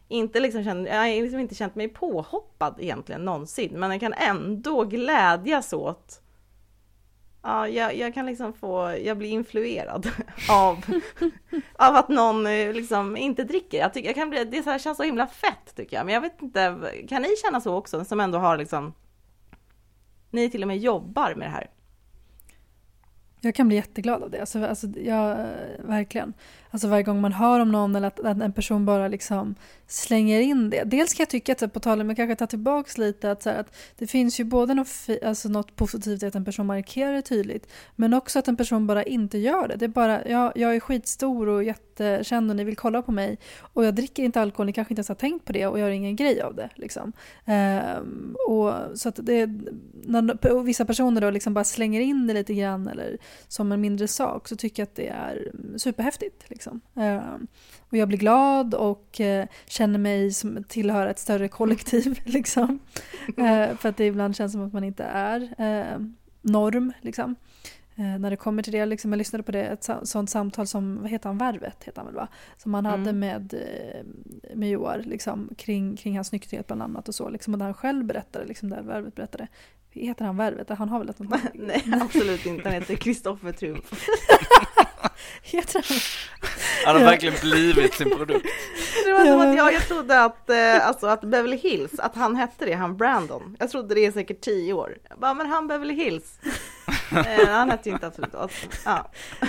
[0.07, 4.13] inte liksom känt, jag har liksom inte känt mig påhoppad egentligen någonsin, men jag kan
[4.13, 6.21] ändå glädjas åt
[7.41, 10.07] Ja, jag, jag, kan liksom få, jag blir influerad
[10.49, 10.85] av,
[11.75, 13.77] av att någon eh, liksom inte dricker.
[13.77, 16.05] Jag tycker, jag kan bli, det så här, känns så himla fett tycker jag.
[16.05, 18.93] Men jag vet inte, kan ni känna så också som ändå har liksom,
[20.31, 21.69] ni till och med jobbar med det här?
[23.41, 25.47] Jag kan bli jätteglad av det, alltså, alltså, jag,
[25.79, 26.33] verkligen.
[26.71, 29.55] Alltså varje gång man hör om någon eller att, att en person bara liksom
[29.87, 30.83] slänger in det.
[30.83, 33.49] Dels kan jag tycka, att, på tal om, jag kanske tar tillbaks lite, att, så
[33.49, 34.89] här, att det finns ju både något,
[35.25, 38.87] alltså något positivt i att en person markerar det tydligt, men också att en person
[38.87, 39.75] bara inte gör det.
[39.75, 43.37] Det är bara, jag, jag är skitstor och jättekänd och ni vill kolla på mig
[43.59, 45.89] och jag dricker inte alkohol, ni kanske inte ens har tänkt på det och gör
[45.89, 46.69] ingen grej av det.
[46.75, 47.13] Liksom.
[47.45, 49.49] Ehm, och, så att det,
[50.03, 54.07] när vissa personer då liksom bara slänger in det lite grann eller som en mindre
[54.07, 56.49] sak så tycker jag att det är superhäftigt.
[56.49, 56.56] Liksom.
[56.57, 56.81] Liksom.
[56.95, 57.47] Ehm,
[57.79, 62.19] och jag blir glad och eh, känner mig som tillhör ett större kollektiv.
[62.25, 62.79] Liksom.
[63.37, 65.99] Eh, för att det ibland känns som att man inte är eh,
[66.41, 66.93] norm.
[67.01, 67.35] Liksom.
[67.95, 68.85] när det kommer till det.
[68.85, 72.05] Liksom, jag lyssnade på det, ett sånt samtal som, vad heter han, Värvet heter han
[72.05, 72.27] väl va?
[72.57, 73.19] Som han hade mm.
[73.19, 73.53] med,
[74.55, 77.29] med Joar liksom, kring, kring hans nykterhet bland annat och så.
[77.29, 79.47] Liksom, och där han själv berättade, liksom, där Värvet berättade.
[80.05, 80.69] Heter han Värvet?
[80.69, 82.69] Han har väl ett något Nej, absolut inte.
[82.69, 83.91] Han heter Kristoffer Triumf.
[85.41, 85.97] Heter han?
[86.85, 88.47] Han har verkligen blivit sin produkt.
[89.05, 92.35] Det var som att jag, jag trodde att, eh, alltså att Beverly Hills, att han
[92.35, 93.55] hette det, han Brandon.
[93.59, 94.97] Jag trodde det i säkert tio år.
[95.09, 96.39] Jag bara, men han Beverly Hills.
[97.11, 99.07] Eh, han hette ju inte absolut alltså, ja.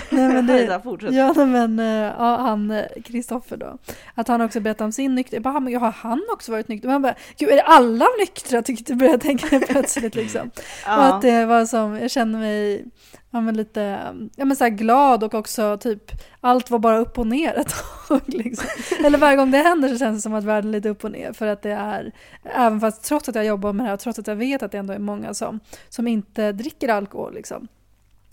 [0.09, 3.77] Nej, men det, ja, men eh, ja, han Kristoffer då.
[4.15, 5.35] Att han också berättade om sin nykter.
[5.35, 6.87] Jag bara, men har han också varit nykter?
[6.87, 8.61] Man bara, gud är det alla nyktra?
[8.61, 10.51] Tyckte började jag tänka plötsligt liksom.
[10.85, 10.97] Ja.
[10.97, 12.85] Och att det var som, jag kände mig
[13.31, 17.27] ja, men lite ja, men så glad och också typ allt var bara upp och
[17.27, 17.75] ner ett
[18.07, 18.21] tag.
[18.27, 18.67] Liksom.
[19.05, 21.11] Eller varje gång det händer så känns det som att världen är lite upp och
[21.11, 22.11] ner för att det är,
[22.43, 24.71] även fast trots att jag jobbar med det här och trots att jag vet att
[24.71, 27.67] det ändå är många som, som inte dricker alkohol liksom,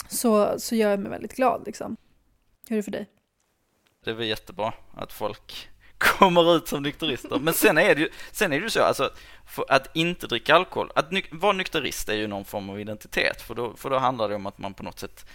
[0.08, 1.62] så, så gör jag mig väldigt glad.
[1.66, 1.96] Liksom.
[2.68, 3.08] Hur är det för dig?
[4.04, 7.38] Det är väl jättebra att folk kommer ut som nykterister.
[7.38, 9.10] Men sen är det ju, sen är det ju så, alltså,
[9.68, 13.54] att inte dricka alkohol, att ny, vara nykterist är ju någon form av identitet, för
[13.54, 15.26] då, för då handlar det om att man på något sätt,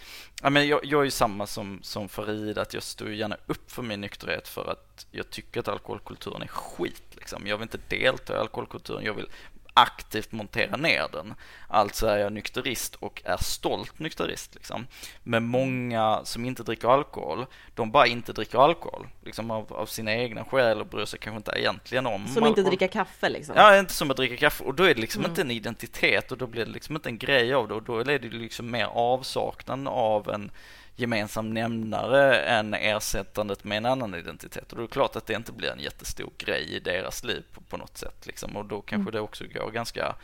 [0.42, 3.70] ja, men jag, jag är ju samma som, som Farid, att jag står gärna upp
[3.70, 7.02] för min nykterhet för att jag tycker att alkoholkulturen är skit.
[7.10, 7.46] Liksom.
[7.46, 9.28] Jag vill inte delta i alkoholkulturen, jag vill
[9.74, 11.34] aktivt montera ner den.
[11.68, 14.54] Alltså är jag nykterist och är stolt nykterist.
[14.54, 14.86] Liksom.
[15.22, 19.06] Men många som inte dricker alkohol, de bara inte dricker alkohol.
[19.24, 22.48] Liksom av, av sina egna skäl och bryr sig kanske inte egentligen om Som alkohol.
[22.48, 23.54] inte dricker kaffe liksom?
[23.56, 24.64] Ja, inte som att dricka kaffe.
[24.64, 25.30] Och då är det liksom mm.
[25.30, 27.74] inte en identitet och då blir det liksom inte en grej av det.
[27.74, 30.50] Och då är det liksom mer avsaknaden av en
[30.96, 34.72] gemensam nämnare än ersättandet med en annan identitet.
[34.72, 37.42] Och då är det klart att det inte blir en jättestor grej i deras liv
[37.52, 38.26] på, på något sätt.
[38.26, 38.56] Liksom.
[38.56, 39.12] Och då kanske mm.
[39.12, 40.14] det också går ganska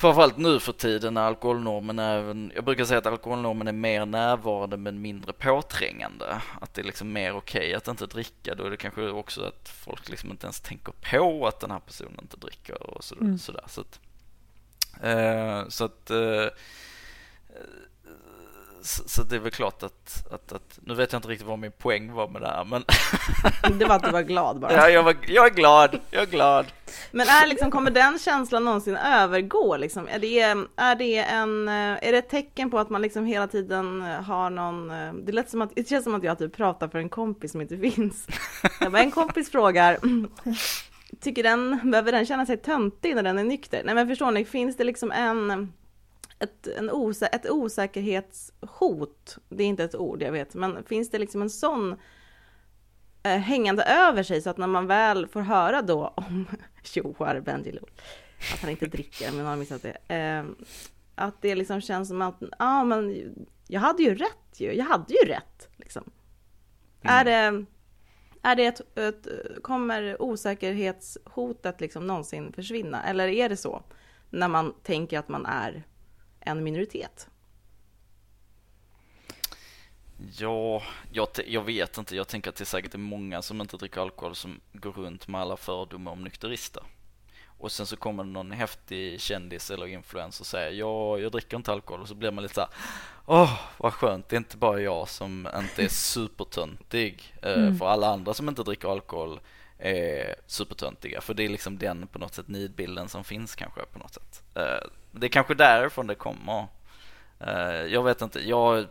[0.00, 4.76] Framförallt nu för tiden när alkoholnormen är, jag brukar säga att alkoholnormen är mer närvarande
[4.76, 6.40] men mindre påträngande.
[6.60, 8.54] Att det är liksom mer okej okay att inte dricka.
[8.54, 11.80] Då är det kanske också att folk liksom inte ens tänker på att den här
[11.80, 13.38] personen inte dricker och så, mm.
[13.38, 13.64] sådär.
[13.66, 14.00] Så att,
[15.02, 16.46] eh, så att eh,
[18.82, 21.72] så, det är väl klart att, att, att, nu vet jag inte riktigt vad min
[21.72, 22.84] poäng var med det här, men...
[23.78, 24.72] det var att du var glad bara.
[24.72, 26.66] Ja, jag, var, jag är glad, jag är glad.
[27.10, 30.08] Men är liksom, kommer den känslan någonsin övergå liksom?
[30.08, 30.40] Är det,
[30.76, 34.88] är det en, är det ett tecken på att man liksom hela tiden har någon,
[35.24, 37.60] det lät som att, det känns som att jag typ pratar för en kompis som
[37.60, 38.26] inte finns.
[38.80, 39.98] Jag bara, en kompis frågar,
[41.20, 43.82] tycker den, behöver den känna sig töntig när den är nykter?
[43.84, 45.72] Nej men förstår ni, finns det liksom en
[46.38, 51.18] ett, en osä ett osäkerhetshot, det är inte ett ord jag vet, men finns det
[51.18, 51.96] liksom en sån
[53.22, 56.46] eh, hängande över sig så att när man väl får höra då om
[56.94, 57.90] Johar Bendjelloul,
[58.54, 60.44] att han inte dricker, men har missat det, eh,
[61.14, 63.32] att det liksom känns som att, ja ah, men
[63.68, 66.10] jag hade ju rätt ju, jag hade ju rätt liksom.
[67.02, 67.16] Mm.
[67.16, 67.64] Är det,
[68.42, 69.26] är det ett, ett,
[69.62, 73.04] kommer osäkerhetshotet liksom någonsin försvinna?
[73.04, 73.82] Eller är det så
[74.30, 75.84] när man tänker att man är
[76.48, 77.28] en minoritet?
[80.36, 80.82] Ja,
[81.12, 82.16] jag, jag vet inte.
[82.16, 85.40] Jag tänker att det säkert är många som inte dricker alkohol som går runt med
[85.40, 86.82] alla fördomar om nykterister.
[87.58, 91.72] Och sen så kommer någon häftig kändis eller influencer och säger ja, jag dricker inte
[91.72, 92.70] alkohol och så blir man lite såhär
[93.26, 97.34] åh, vad skönt, det är inte bara jag som inte är supertöntig.
[97.42, 97.78] Eh, mm.
[97.78, 99.40] För alla andra som inte dricker alkohol
[99.78, 101.20] är supertöntiga.
[101.20, 104.42] För det är liksom den på något sätt nidbilden som finns kanske på något sätt.
[105.20, 106.66] Det är kanske därifrån det kommer.
[107.40, 108.86] Eh, jag vet inte, jag,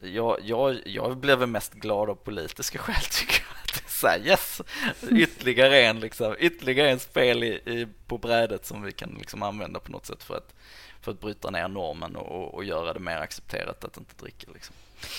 [0.00, 3.56] jag, jag, jag blev mest glad av politiska skäl tycker jag
[3.96, 4.62] så här, yes,
[5.10, 9.80] ytterligare en liksom, ytterligare en spel i, i, på brädet som vi kan liksom använda
[9.80, 10.54] på något sätt för att,
[11.00, 14.74] för att bryta ner normen och, och göra det mer accepterat att inte dricka liksom.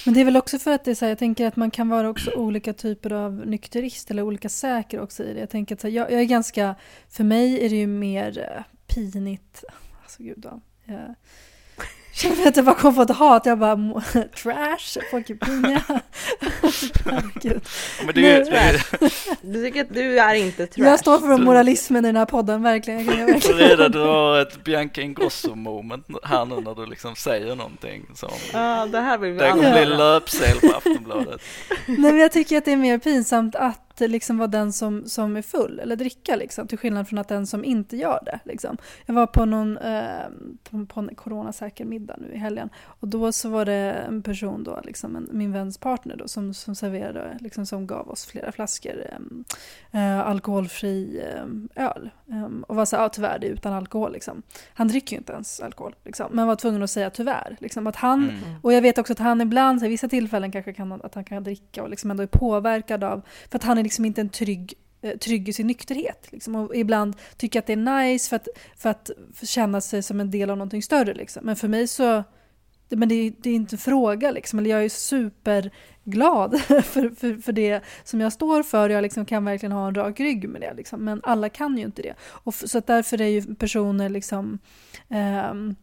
[0.06, 1.72] Men det är väl också för att det är så här, jag tänker att man
[1.72, 5.40] kan vara också olika typer av nykterist eller olika säker också i det.
[5.40, 6.76] Jag tänker att så här, jag, jag, är ganska,
[7.10, 8.64] för mig är det ju mer eh,
[8.98, 9.64] pinigt,
[10.04, 10.62] alltså gud då.
[10.86, 11.16] Jag,
[12.14, 13.46] känner att jag bara kom på ett hat.
[13.46, 13.76] Jag bara,
[14.44, 15.82] trash, Pockepinia.
[18.06, 19.10] Men du, är, trash.
[19.42, 20.86] du tycker att du är inte trash?
[20.86, 23.06] Jag står för moralismen i den här podden, verkligen.
[23.06, 23.58] Jag verkligen.
[23.58, 28.32] Redan du har ett Bianca Ingrosso moment här nu när du liksom säger någonting som...
[28.54, 31.42] Ja, det här vill vi Det kommer bli löpsel på Aftonbladet.
[31.86, 35.38] Nej, men jag tycker att det är mer pinsamt att liksom vara den som, som
[35.38, 38.40] är full eller dricka liksom, till skillnad från att den som inte gör det.
[38.44, 38.78] Liksom.
[39.06, 40.28] Jag var på någon eh,
[40.88, 44.80] på en coronasäker middag nu i helgen och då så var det en person då,
[44.84, 49.04] liksom en, min väns partner då, som, som serverade, liksom, som gav oss flera flaskor
[49.92, 54.42] eh, alkoholfri eh, öl ehm, och var så ja tyvärr det är utan alkohol liksom.
[54.74, 57.58] Han dricker ju inte ens alkohol liksom, men var tvungen att säga tyvärr.
[57.60, 58.56] Liksom, att han, mm.
[58.62, 61.44] Och jag vet också att han ibland, i vissa tillfällen kanske kan, att han kan
[61.44, 64.74] dricka och liksom ändå är påverkad av, för att han är liksom inte en trygg
[65.02, 66.28] eh, trygg i sin nykterhet.
[66.32, 66.56] Liksom.
[66.56, 69.10] Och ibland tycker att det är nice för att, för att
[69.44, 71.14] känna sig som en del av någonting större.
[71.14, 71.46] Liksom.
[71.46, 72.24] Men för mig så,
[72.90, 74.60] men det, det är inte en fråga liksom.
[74.60, 78.90] Eller jag är superglad för, för, för det som jag står för.
[78.90, 80.74] Jag liksom kan verkligen ha en rak rygg med det.
[80.74, 81.06] Liksom.
[81.06, 82.14] Men alla kan ju inte det.
[82.20, 84.60] Och så därför är ju personer liksom
[85.10, 85.76] um,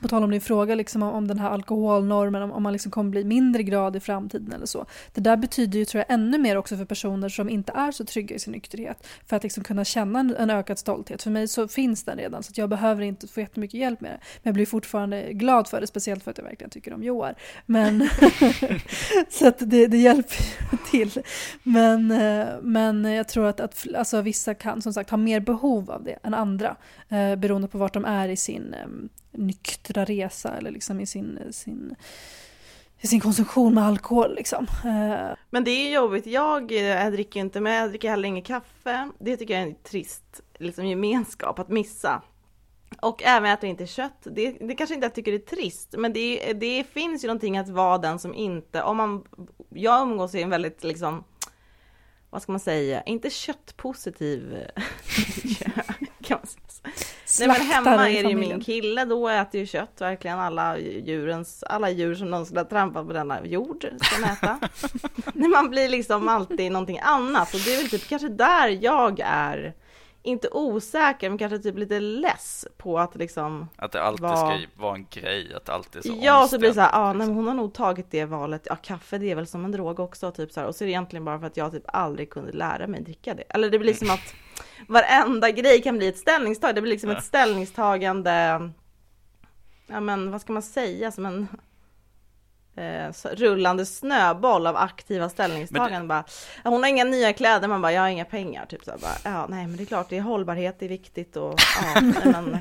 [0.00, 3.10] på tal om din fråga liksom om, den här alkoholnormen, om, om man liksom kommer
[3.10, 4.86] bli mindre grad i framtiden eller så.
[5.12, 8.04] Det där betyder ju tror jag ännu mer också för personer som inte är så
[8.04, 9.06] trygga i sin nykterhet.
[9.26, 11.22] För att liksom kunna känna en, en ökad stolthet.
[11.22, 14.18] För mig så finns den redan så jag behöver inte få jättemycket hjälp med det.
[14.42, 17.34] Men jag blir fortfarande glad för det, speciellt för att jag verkligen tycker om Joar.
[17.66, 18.08] Men
[19.30, 20.44] så att det, det hjälper
[20.90, 21.22] till.
[21.62, 25.90] Men, eh, men jag tror att, att alltså, vissa kan som sagt ha mer behov
[25.90, 26.76] av det än andra.
[27.08, 28.86] Eh, beroende på vart de är i sin eh,
[29.34, 31.94] nyktra resa eller liksom i sin, sin,
[33.00, 34.34] i sin konsumtion med alkohol.
[34.34, 34.66] Liksom.
[34.84, 36.26] Eh, men det är jobbigt.
[36.26, 39.10] Jag, jag dricker inte, men jag dricker heller inget kaffe.
[39.18, 42.22] Det tycker jag är en trist liksom, gemenskap att missa.
[43.02, 44.18] Och även äter inte kött.
[44.22, 47.68] Det, det kanske inte jag tycker är trist, men det, det finns ju någonting att
[47.68, 49.24] vara den som inte, om man,
[49.68, 51.24] jag umgås i en väldigt liksom,
[52.30, 54.66] vad ska man säga, inte köttpositiv
[56.22, 56.94] kan man säga.
[57.38, 61.62] Nej men hemma är det ju min kille, då äter ju kött verkligen alla djurens,
[61.62, 64.58] alla djur som någonsin har trampat på denna jord ska äta.
[65.34, 69.20] Nej, man blir liksom alltid någonting annat och det är väl typ kanske där jag
[69.24, 69.74] är
[70.24, 74.36] inte osäker, men kanske typ lite less på att liksom Att det alltid var...
[74.36, 76.90] ska vara en grej, att det alltid är så Ja, så blir det så här,
[76.92, 79.64] ah, nej, men hon har nog tagit det valet, ja kaffe det är väl som
[79.64, 80.66] en drog också, typ så här.
[80.66, 83.34] och så är det egentligen bara för att jag typ aldrig kunde lära mig dricka
[83.34, 83.42] det.
[83.48, 84.34] Eller det blir som att
[84.88, 87.16] varenda grej kan bli ett ställningstagande, det blir liksom ja.
[87.16, 88.70] ett ställningstagande,
[89.86, 91.48] ja men vad ska man säga, som en
[92.76, 96.02] eh, rullande snöboll av aktiva ställningstaganden.
[96.02, 96.08] Det...
[96.08, 96.24] Bara,
[96.64, 98.66] hon har inga nya kläder, man bara, jag har inga pengar.
[98.66, 100.88] Typ så här, bara, ja, nej, men det är klart, det är hållbarhet, det är
[100.88, 101.54] viktigt och
[101.94, 102.58] ja, men,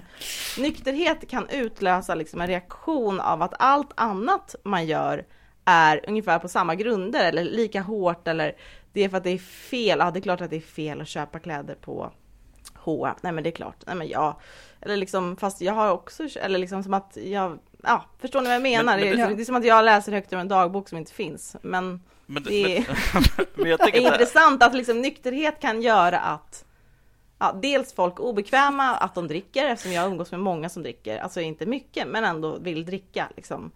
[0.57, 5.25] nykterhet kan utlösa liksom en reaktion av att allt annat man gör
[5.65, 8.55] är ungefär på samma grunder eller lika hårt eller
[8.93, 9.99] det är för att det är fel.
[9.99, 12.11] Ja, det är klart att det är fel att köpa kläder på
[12.73, 13.15] H&M.
[13.21, 13.83] Nej, men det är klart.
[13.87, 14.39] Nej, men ja,
[14.81, 18.55] eller liksom, fast jag har också, eller liksom som att jag ja, förstår ni vad
[18.55, 18.97] jag menar?
[18.97, 21.13] Men, men, det, det, är som att jag läser högt ur en dagbok som inte
[21.13, 21.55] finns.
[21.61, 22.85] Men, men det är,
[23.65, 26.65] är intressant att liksom nykterhet kan göra att
[27.39, 31.41] ja, dels folk obekväma att de dricker eftersom jag umgås med många som dricker, alltså
[31.41, 33.71] inte mycket men ändå vill dricka liksom.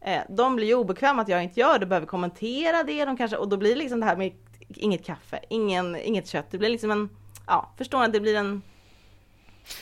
[0.00, 3.36] Eh, de blir ju obekväma att jag inte gör det, behöver kommentera det, de kanske,
[3.36, 4.32] och då blir det liksom det här med
[4.68, 7.08] inget kaffe, ingen, inget kött, det blir liksom en,
[7.46, 8.62] ja, förstår ni, det blir en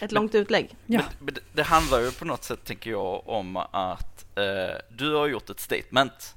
[0.01, 0.77] ett långt utlägg.
[0.87, 1.03] Ja.
[1.19, 5.27] Men, men det, handlar ju på något sätt, tänker jag, om att eh, du har
[5.27, 6.35] gjort ett statement.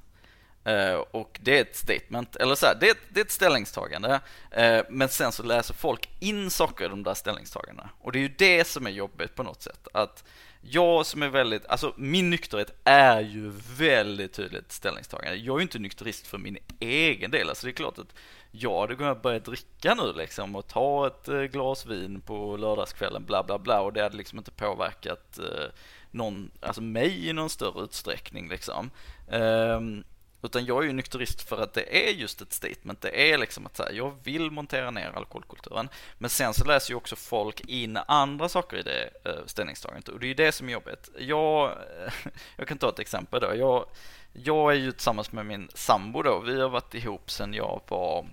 [0.64, 3.32] Eh, och det är ett statement, eller så här, det, är ett, det är ett
[3.32, 4.20] ställningstagande.
[4.52, 7.90] Eh, men sen så läser folk in saker i de där ställningstagandena.
[8.00, 9.88] Och det är ju det som är jobbigt på något sätt.
[9.94, 10.24] Att
[10.62, 15.38] jag som är väldigt, alltså min nykterhet är ju väldigt tydligt ställningstagande.
[15.38, 18.14] Jag är ju inte nykterist för min egen del, alltså det är klart att
[18.52, 23.26] jag hade kunnat börja dricka nu liksom och ta ett eh, glas vin på lördagskvällen
[23.26, 25.66] bla bla bla och det hade liksom inte påverkat eh,
[26.12, 28.92] någon, alltså mig i någon större utsträckning liksom.
[29.28, 30.04] Um,
[30.42, 33.02] utan jag är ju nykterist för att det är just ett statement.
[33.02, 35.90] Det är liksom att säga, jag vill montera ner alkoholkulturen.
[36.18, 40.20] Men sen så läser ju också folk in andra saker i det eh, ställningstagandet och
[40.20, 41.10] det är ju det som är jobbigt.
[41.18, 41.78] Jag,
[42.58, 43.56] jag kan ta ett exempel då.
[43.56, 43.86] Jag,
[44.34, 46.40] jag är ju tillsammans med min sambo då.
[46.40, 48.26] Vi har varit ihop sedan jag var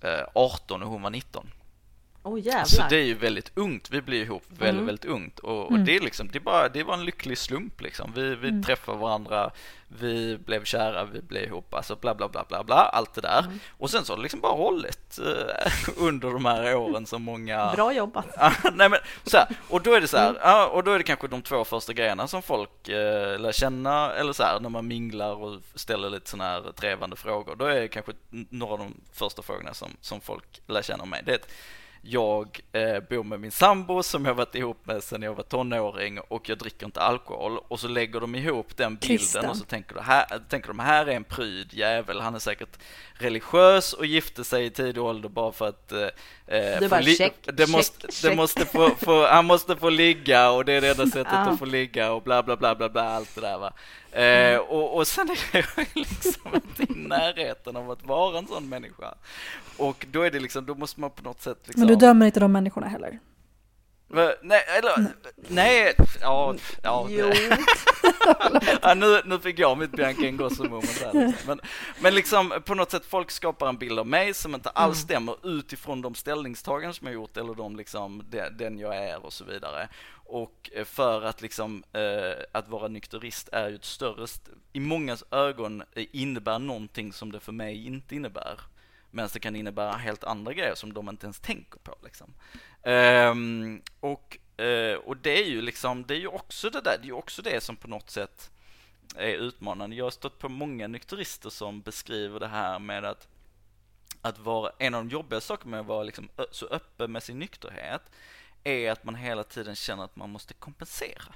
[0.00, 1.50] Eh, 18 och hon var 19.
[2.28, 2.64] Oh, jävlar.
[2.64, 3.90] Så det är ju väldigt ungt.
[3.90, 4.86] Vi blir ihop väldigt, mm.
[4.86, 5.84] väldigt ungt och, och mm.
[5.84, 8.12] det är liksom, det är bara, det var en lycklig slump liksom.
[8.14, 8.62] Vi, vi mm.
[8.62, 9.50] träffar varandra,
[9.88, 13.42] vi blev kära, vi blev ihop, alltså bla bla bla bla bla, allt det där.
[13.42, 13.58] Mm.
[13.78, 17.72] Och sen så har det liksom bara hållit eh, under de här åren som många...
[17.76, 18.26] Bra jobbat!
[18.72, 20.70] nej men så här, och då är det så här, Mm.
[20.70, 24.32] och då är det kanske de två första grejerna som folk eh, lär känna, eller
[24.32, 27.56] så här, när man minglar och ställer lite sådana här trevande frågor.
[27.56, 31.10] Då är det kanske några av de första frågorna som, som folk lär känna om
[31.10, 31.22] mig.
[31.26, 31.52] Det är ett,
[32.02, 36.20] jag eh, bor med min sambo som jag varit ihop med sedan jag var tonåring
[36.20, 39.44] och jag dricker inte alkohol och så lägger de ihop den bilden Christian.
[39.50, 42.78] och så tänker, de här, tänker de här är en pryd jävel, han är säkert
[43.14, 45.98] religiös och gifte sig i tidig ålder bara för att eh,
[46.46, 48.36] Du få bara, check, det check, måste, det check.
[48.36, 51.38] måste få, få, han måste få ligga och det är det enda sättet Ja.
[51.38, 53.72] att få ligga och bla bla bla bla bla allt det där va.
[54.12, 54.54] Mm.
[54.54, 58.68] Eh, och, och sen är jag liksom inte i närheten av att vara en sån
[58.68, 59.14] människa.
[59.76, 61.80] Och då är det liksom, då måste man på något sätt liksom...
[61.80, 63.18] Men du dömer inte de människorna heller?
[64.42, 65.06] Nej, eller,
[65.36, 67.06] nej, ja, ja.
[67.10, 67.30] Jo.
[68.82, 71.12] ja nu, nu fick jag mitt Bianca Ingrosso-moment där.
[71.26, 71.46] Liksom.
[71.46, 71.60] Men,
[72.00, 75.04] men liksom på något sätt, folk skapar en bild av mig som inte alls Mm.
[75.04, 79.32] stämmer utifrån de ställningstaganden som jag gjort eller de liksom, de, den jag är och
[79.32, 79.88] så vidare.
[80.30, 84.80] Och eh, för att liksom, eh, att vara nykterist är ju ett större, st- i
[84.80, 88.60] mångas ögon eh, innebär någonting som det för mig inte innebär.
[89.10, 92.34] Medan det kan innebära helt andra grejer som de inte ens tänker på liksom.
[92.82, 97.04] Um, och, uh, och det är ju liksom, det är ju också det där, det
[97.04, 98.50] är ju också det som på något sätt
[99.16, 99.96] är utmanande.
[99.96, 103.28] Jag har stött på många nykterister som beskriver det här med att
[104.22, 107.22] att vara, en av de jobbiga sakerna med att vara liksom ö- så öppen med
[107.22, 108.02] sin nykterhet
[108.64, 111.34] är att man hela tiden känner att man måste kompensera.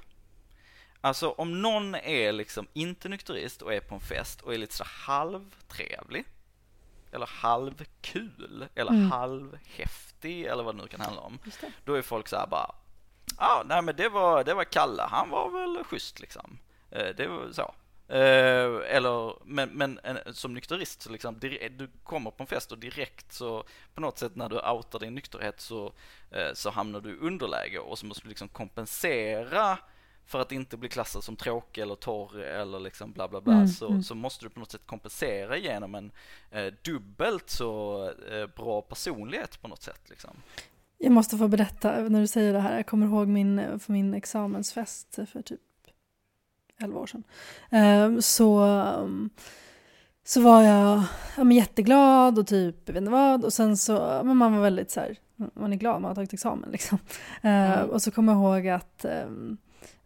[1.00, 4.74] Alltså om någon är liksom inte nykterist och är på en fest och är lite
[4.74, 6.24] så halvtrevlig
[7.12, 9.10] eller halvkul eller Mm.
[9.10, 11.38] halvhäftig eller vad det nu kan handla om.
[11.84, 12.74] Då är folk så här bara,
[13.38, 16.58] ja, ah, nej men det var, det var Kalle, han var väl schysst liksom.
[16.90, 17.74] Eh, det var så.
[18.08, 22.78] Eh, eller, men, men en, som nykterist så liksom, du kommer på en fest och
[22.78, 25.92] direkt så på något sätt när du outar din nykterhet så,
[26.30, 29.78] eh, så hamnar du i underläge och så måste du liksom kompensera
[30.26, 33.68] för att inte bli klassad som tråkig eller torr eller liksom bla bla bla Mm,
[33.68, 34.02] så, mm.
[34.02, 36.12] så måste du på något sätt kompensera genom en
[36.50, 40.30] eh, dubbelt så eh, bra personlighet på något sätt liksom.
[40.98, 42.76] Jag måste få berätta när du säger det här.
[42.76, 45.60] Jag kommer ihåg min, för min examensfest för typ
[46.82, 47.24] 11 år sedan.
[47.70, 49.30] Ehm, Så, um,
[50.24, 51.02] så var jag
[51.36, 53.44] ja, men jätteglad och typ, jag vet inte vad.
[53.44, 55.16] Och sen så, men man var väldigt så här,
[55.54, 56.98] man är glad, man har tagit examen liksom.
[57.42, 57.90] Ehm, Mm.
[57.90, 59.56] Och så kommer jag ihåg att ehm,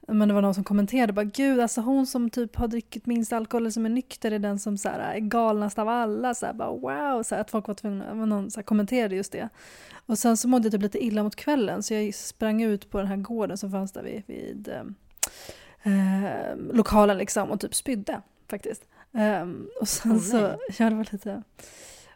[0.06, 3.32] men det var någon som kommenterade bara gud alltså hon som typ har druckit minst
[3.32, 6.34] alkohol eller som är nykter är den som så här, är galnast av alla.
[6.34, 9.32] Så här, bara, wow, så här, att folk var tvungna, någon så här, kommenterade just
[9.32, 9.48] det.
[10.06, 12.98] Och sen så mådde jag typ lite illa mot kvällen så jag sprang ut på
[12.98, 14.68] den här gården som fanns där vid, vid
[15.82, 18.88] eh, lokalen liksom och typ spydde faktiskt.
[19.12, 20.36] Ehm, och sen Åh, så,
[20.78, 21.42] ja det var lite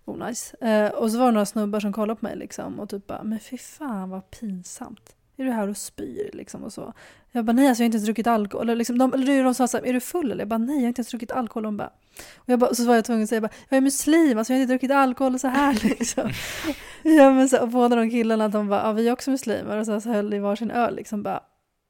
[0.05, 0.55] onajs.
[0.55, 3.22] Eh, och så var det några snubbar som kollade på mig liksom och typ bara,
[3.22, 5.16] men fy fan vad pinsamt.
[5.41, 6.93] Är du här och spyr liksom och så.
[7.32, 8.68] Jag bara nej alltså jag har inte ens druckit alkohol.
[8.68, 10.41] Eller, liksom, de, eller de sa så här, är du full eller?
[10.41, 11.66] Jag bara nej jag har inte ens druckit alkohol.
[11.66, 11.91] Och, bara,
[12.36, 14.59] och jag bara, så var jag tvungen att säga bara, jag är muslim, alltså jag
[14.59, 16.30] har inte druckit alkohol och så här liksom.
[17.03, 19.86] ja, men så, och båda de killarna de bara, ja vi är också muslimer och
[19.86, 21.41] så, så höll i varsin öl liksom bara,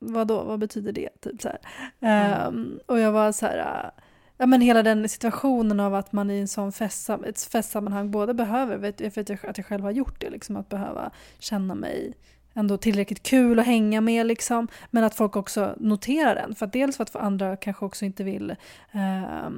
[0.00, 1.08] vadå, vad betyder det?
[1.20, 1.58] Typ så här.
[2.00, 3.90] Ehm, och jag var så här,
[4.36, 8.34] ja, men hela den situationen av att man i en sån festsam, ett festsammanhang både
[8.34, 12.14] behöver, vet, jag vet att jag själv har gjort det, liksom, att behöva känna mig
[12.54, 14.68] ändå tillräckligt kul att hänga med liksom.
[14.90, 16.54] Men att folk också noterar den.
[16.54, 18.50] För att dels för att andra kanske också inte vill
[18.92, 19.50] eh,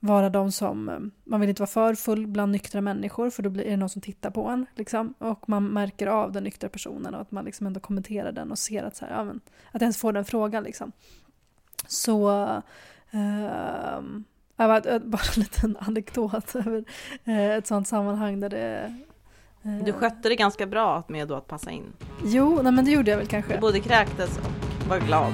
[0.00, 3.64] vara de som, man vill inte vara för full bland nyktra människor för då blir
[3.64, 4.66] det någon som tittar på en.
[4.74, 5.14] Liksom.
[5.18, 8.58] Och man märker av den nyktra personen och att man liksom ändå kommenterar den och
[8.58, 9.40] ser att, så här, ja, men,
[9.72, 10.64] att ens får den frågan.
[10.64, 10.92] Liksom.
[11.86, 12.44] Så
[13.10, 14.00] eh,
[14.56, 16.84] bara en liten anekdot över
[17.24, 18.94] eh, ett sånt sammanhang där det
[19.62, 21.92] du skötte det ganska bra med att passa in.
[22.24, 23.54] Jo, nej men det gjorde jag väl kanske.
[23.54, 25.32] Du både kräktes och var glad.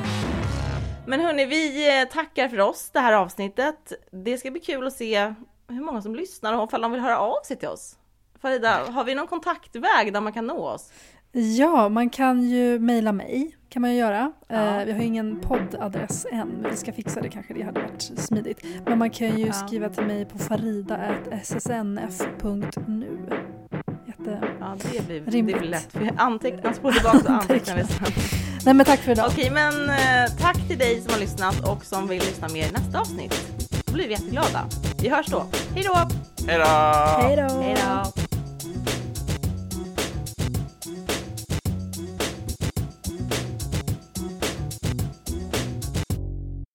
[1.07, 3.93] Men hörni, vi eh, tackar för oss det här avsnittet.
[4.11, 5.35] Det ska bli kul att se
[5.69, 7.99] hur många som lyssnar och ifall de vill höra av sig till oss.
[8.41, 10.93] Farida, har vi någon kontaktväg där man kan nå oss?
[11.33, 14.33] Ja, man kan ju mejla mig, kan man ju göra.
[14.49, 14.81] Ja.
[14.81, 17.81] Uh, vi har ju ingen poddadress än, men vi ska fixa det kanske, det hade
[17.81, 18.65] varit smidigt.
[18.87, 19.53] Men man kan ju ja.
[19.53, 23.19] skriva till mig på farida.ssnf.nu
[24.31, 24.47] jätte...
[24.61, 25.89] Ja, det blir, det blir lätt.
[25.93, 28.13] Vi antecknar, spola tillbaka och antecknar vi sen.
[28.65, 29.27] Nej men tack för idag.
[29.29, 32.71] Okej, men eh, tack till dig som har lyssnat och som vill lyssna mer i
[32.73, 33.35] nästa avsnitt.
[33.87, 34.67] Då blir vi jätteglada.
[35.03, 35.47] Vi hörs då.
[35.75, 35.97] Hej då!
[36.47, 36.65] Hej då!
[37.23, 37.61] Hej då!
[37.63, 38.24] Hej då!